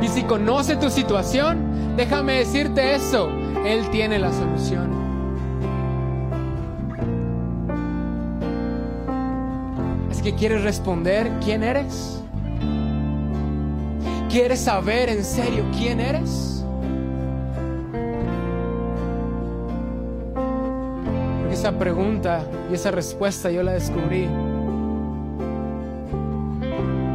Y 0.00 0.08
si 0.08 0.22
conoce 0.22 0.76
tu 0.76 0.88
situación, 0.88 1.94
déjame 1.94 2.38
decirte 2.38 2.94
eso, 2.94 3.28
Él 3.66 3.90
tiene 3.90 4.18
la 4.18 4.32
solución. 4.32 5.03
Que 10.24 10.34
quieres 10.34 10.62
responder 10.62 11.30
quién 11.44 11.62
eres. 11.62 12.18
¿Quieres 14.30 14.60
saber 14.60 15.10
en 15.10 15.22
serio 15.22 15.66
quién 15.76 16.00
eres? 16.00 16.64
Porque 20.32 21.52
esa 21.52 21.78
pregunta 21.78 22.42
y 22.70 22.74
esa 22.74 22.90
respuesta 22.90 23.50
yo 23.50 23.62
la 23.62 23.72
descubrí 23.72 24.26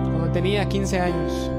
cuando 0.03 0.29
tenía 0.31 0.69
15 0.69 0.99
años. 0.99 1.51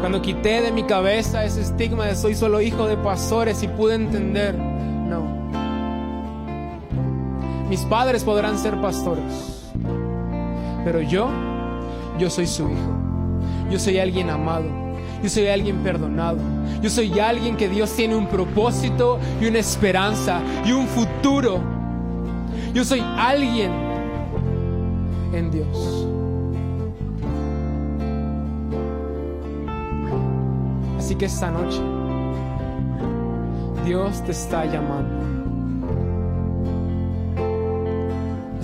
Cuando 0.00 0.22
quité 0.22 0.62
de 0.62 0.72
mi 0.72 0.84
cabeza 0.84 1.44
ese 1.44 1.60
estigma 1.60 2.06
de 2.06 2.16
soy 2.16 2.34
solo 2.34 2.62
hijo 2.62 2.86
de 2.86 2.96
pastores 2.96 3.62
y 3.62 3.68
pude 3.68 3.96
entender, 3.96 4.54
Mis 7.68 7.80
padres 7.82 8.22
podrán 8.24 8.58
ser 8.58 8.80
pastores, 8.80 9.70
pero 10.84 11.00
yo, 11.00 11.28
yo 12.18 12.30
soy 12.30 12.46
su 12.46 12.64
hijo. 12.64 13.04
Yo 13.70 13.78
soy 13.78 13.98
alguien 13.98 14.30
amado. 14.30 14.66
Yo 15.22 15.28
soy 15.28 15.46
alguien 15.46 15.78
perdonado. 15.78 16.38
Yo 16.82 16.90
soy 16.90 17.18
alguien 17.18 17.56
que 17.56 17.68
Dios 17.68 17.90
tiene 17.94 18.14
un 18.14 18.26
propósito 18.26 19.18
y 19.40 19.46
una 19.46 19.58
esperanza 19.58 20.40
y 20.64 20.72
un 20.72 20.86
futuro. 20.86 21.60
Yo 22.74 22.84
soy 22.84 23.02
alguien 23.16 23.70
en 25.32 25.50
Dios. 25.50 26.06
Así 30.98 31.14
que 31.14 31.24
esta 31.24 31.50
noche 31.50 31.80
Dios 33.84 34.22
te 34.24 34.32
está 34.32 34.66
llamando. 34.66 35.23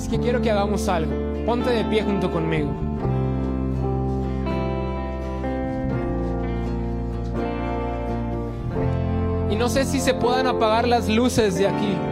Así 0.00 0.08
que 0.08 0.18
quiero 0.18 0.40
que 0.40 0.50
hagamos 0.50 0.88
algo. 0.88 1.12
Ponte 1.44 1.68
de 1.68 1.84
pie 1.84 2.02
junto 2.02 2.30
conmigo. 2.30 2.70
Y 9.50 9.56
no 9.56 9.68
sé 9.68 9.84
si 9.84 10.00
se 10.00 10.14
puedan 10.14 10.46
apagar 10.46 10.88
las 10.88 11.06
luces 11.06 11.56
de 11.56 11.68
aquí. 11.68 12.09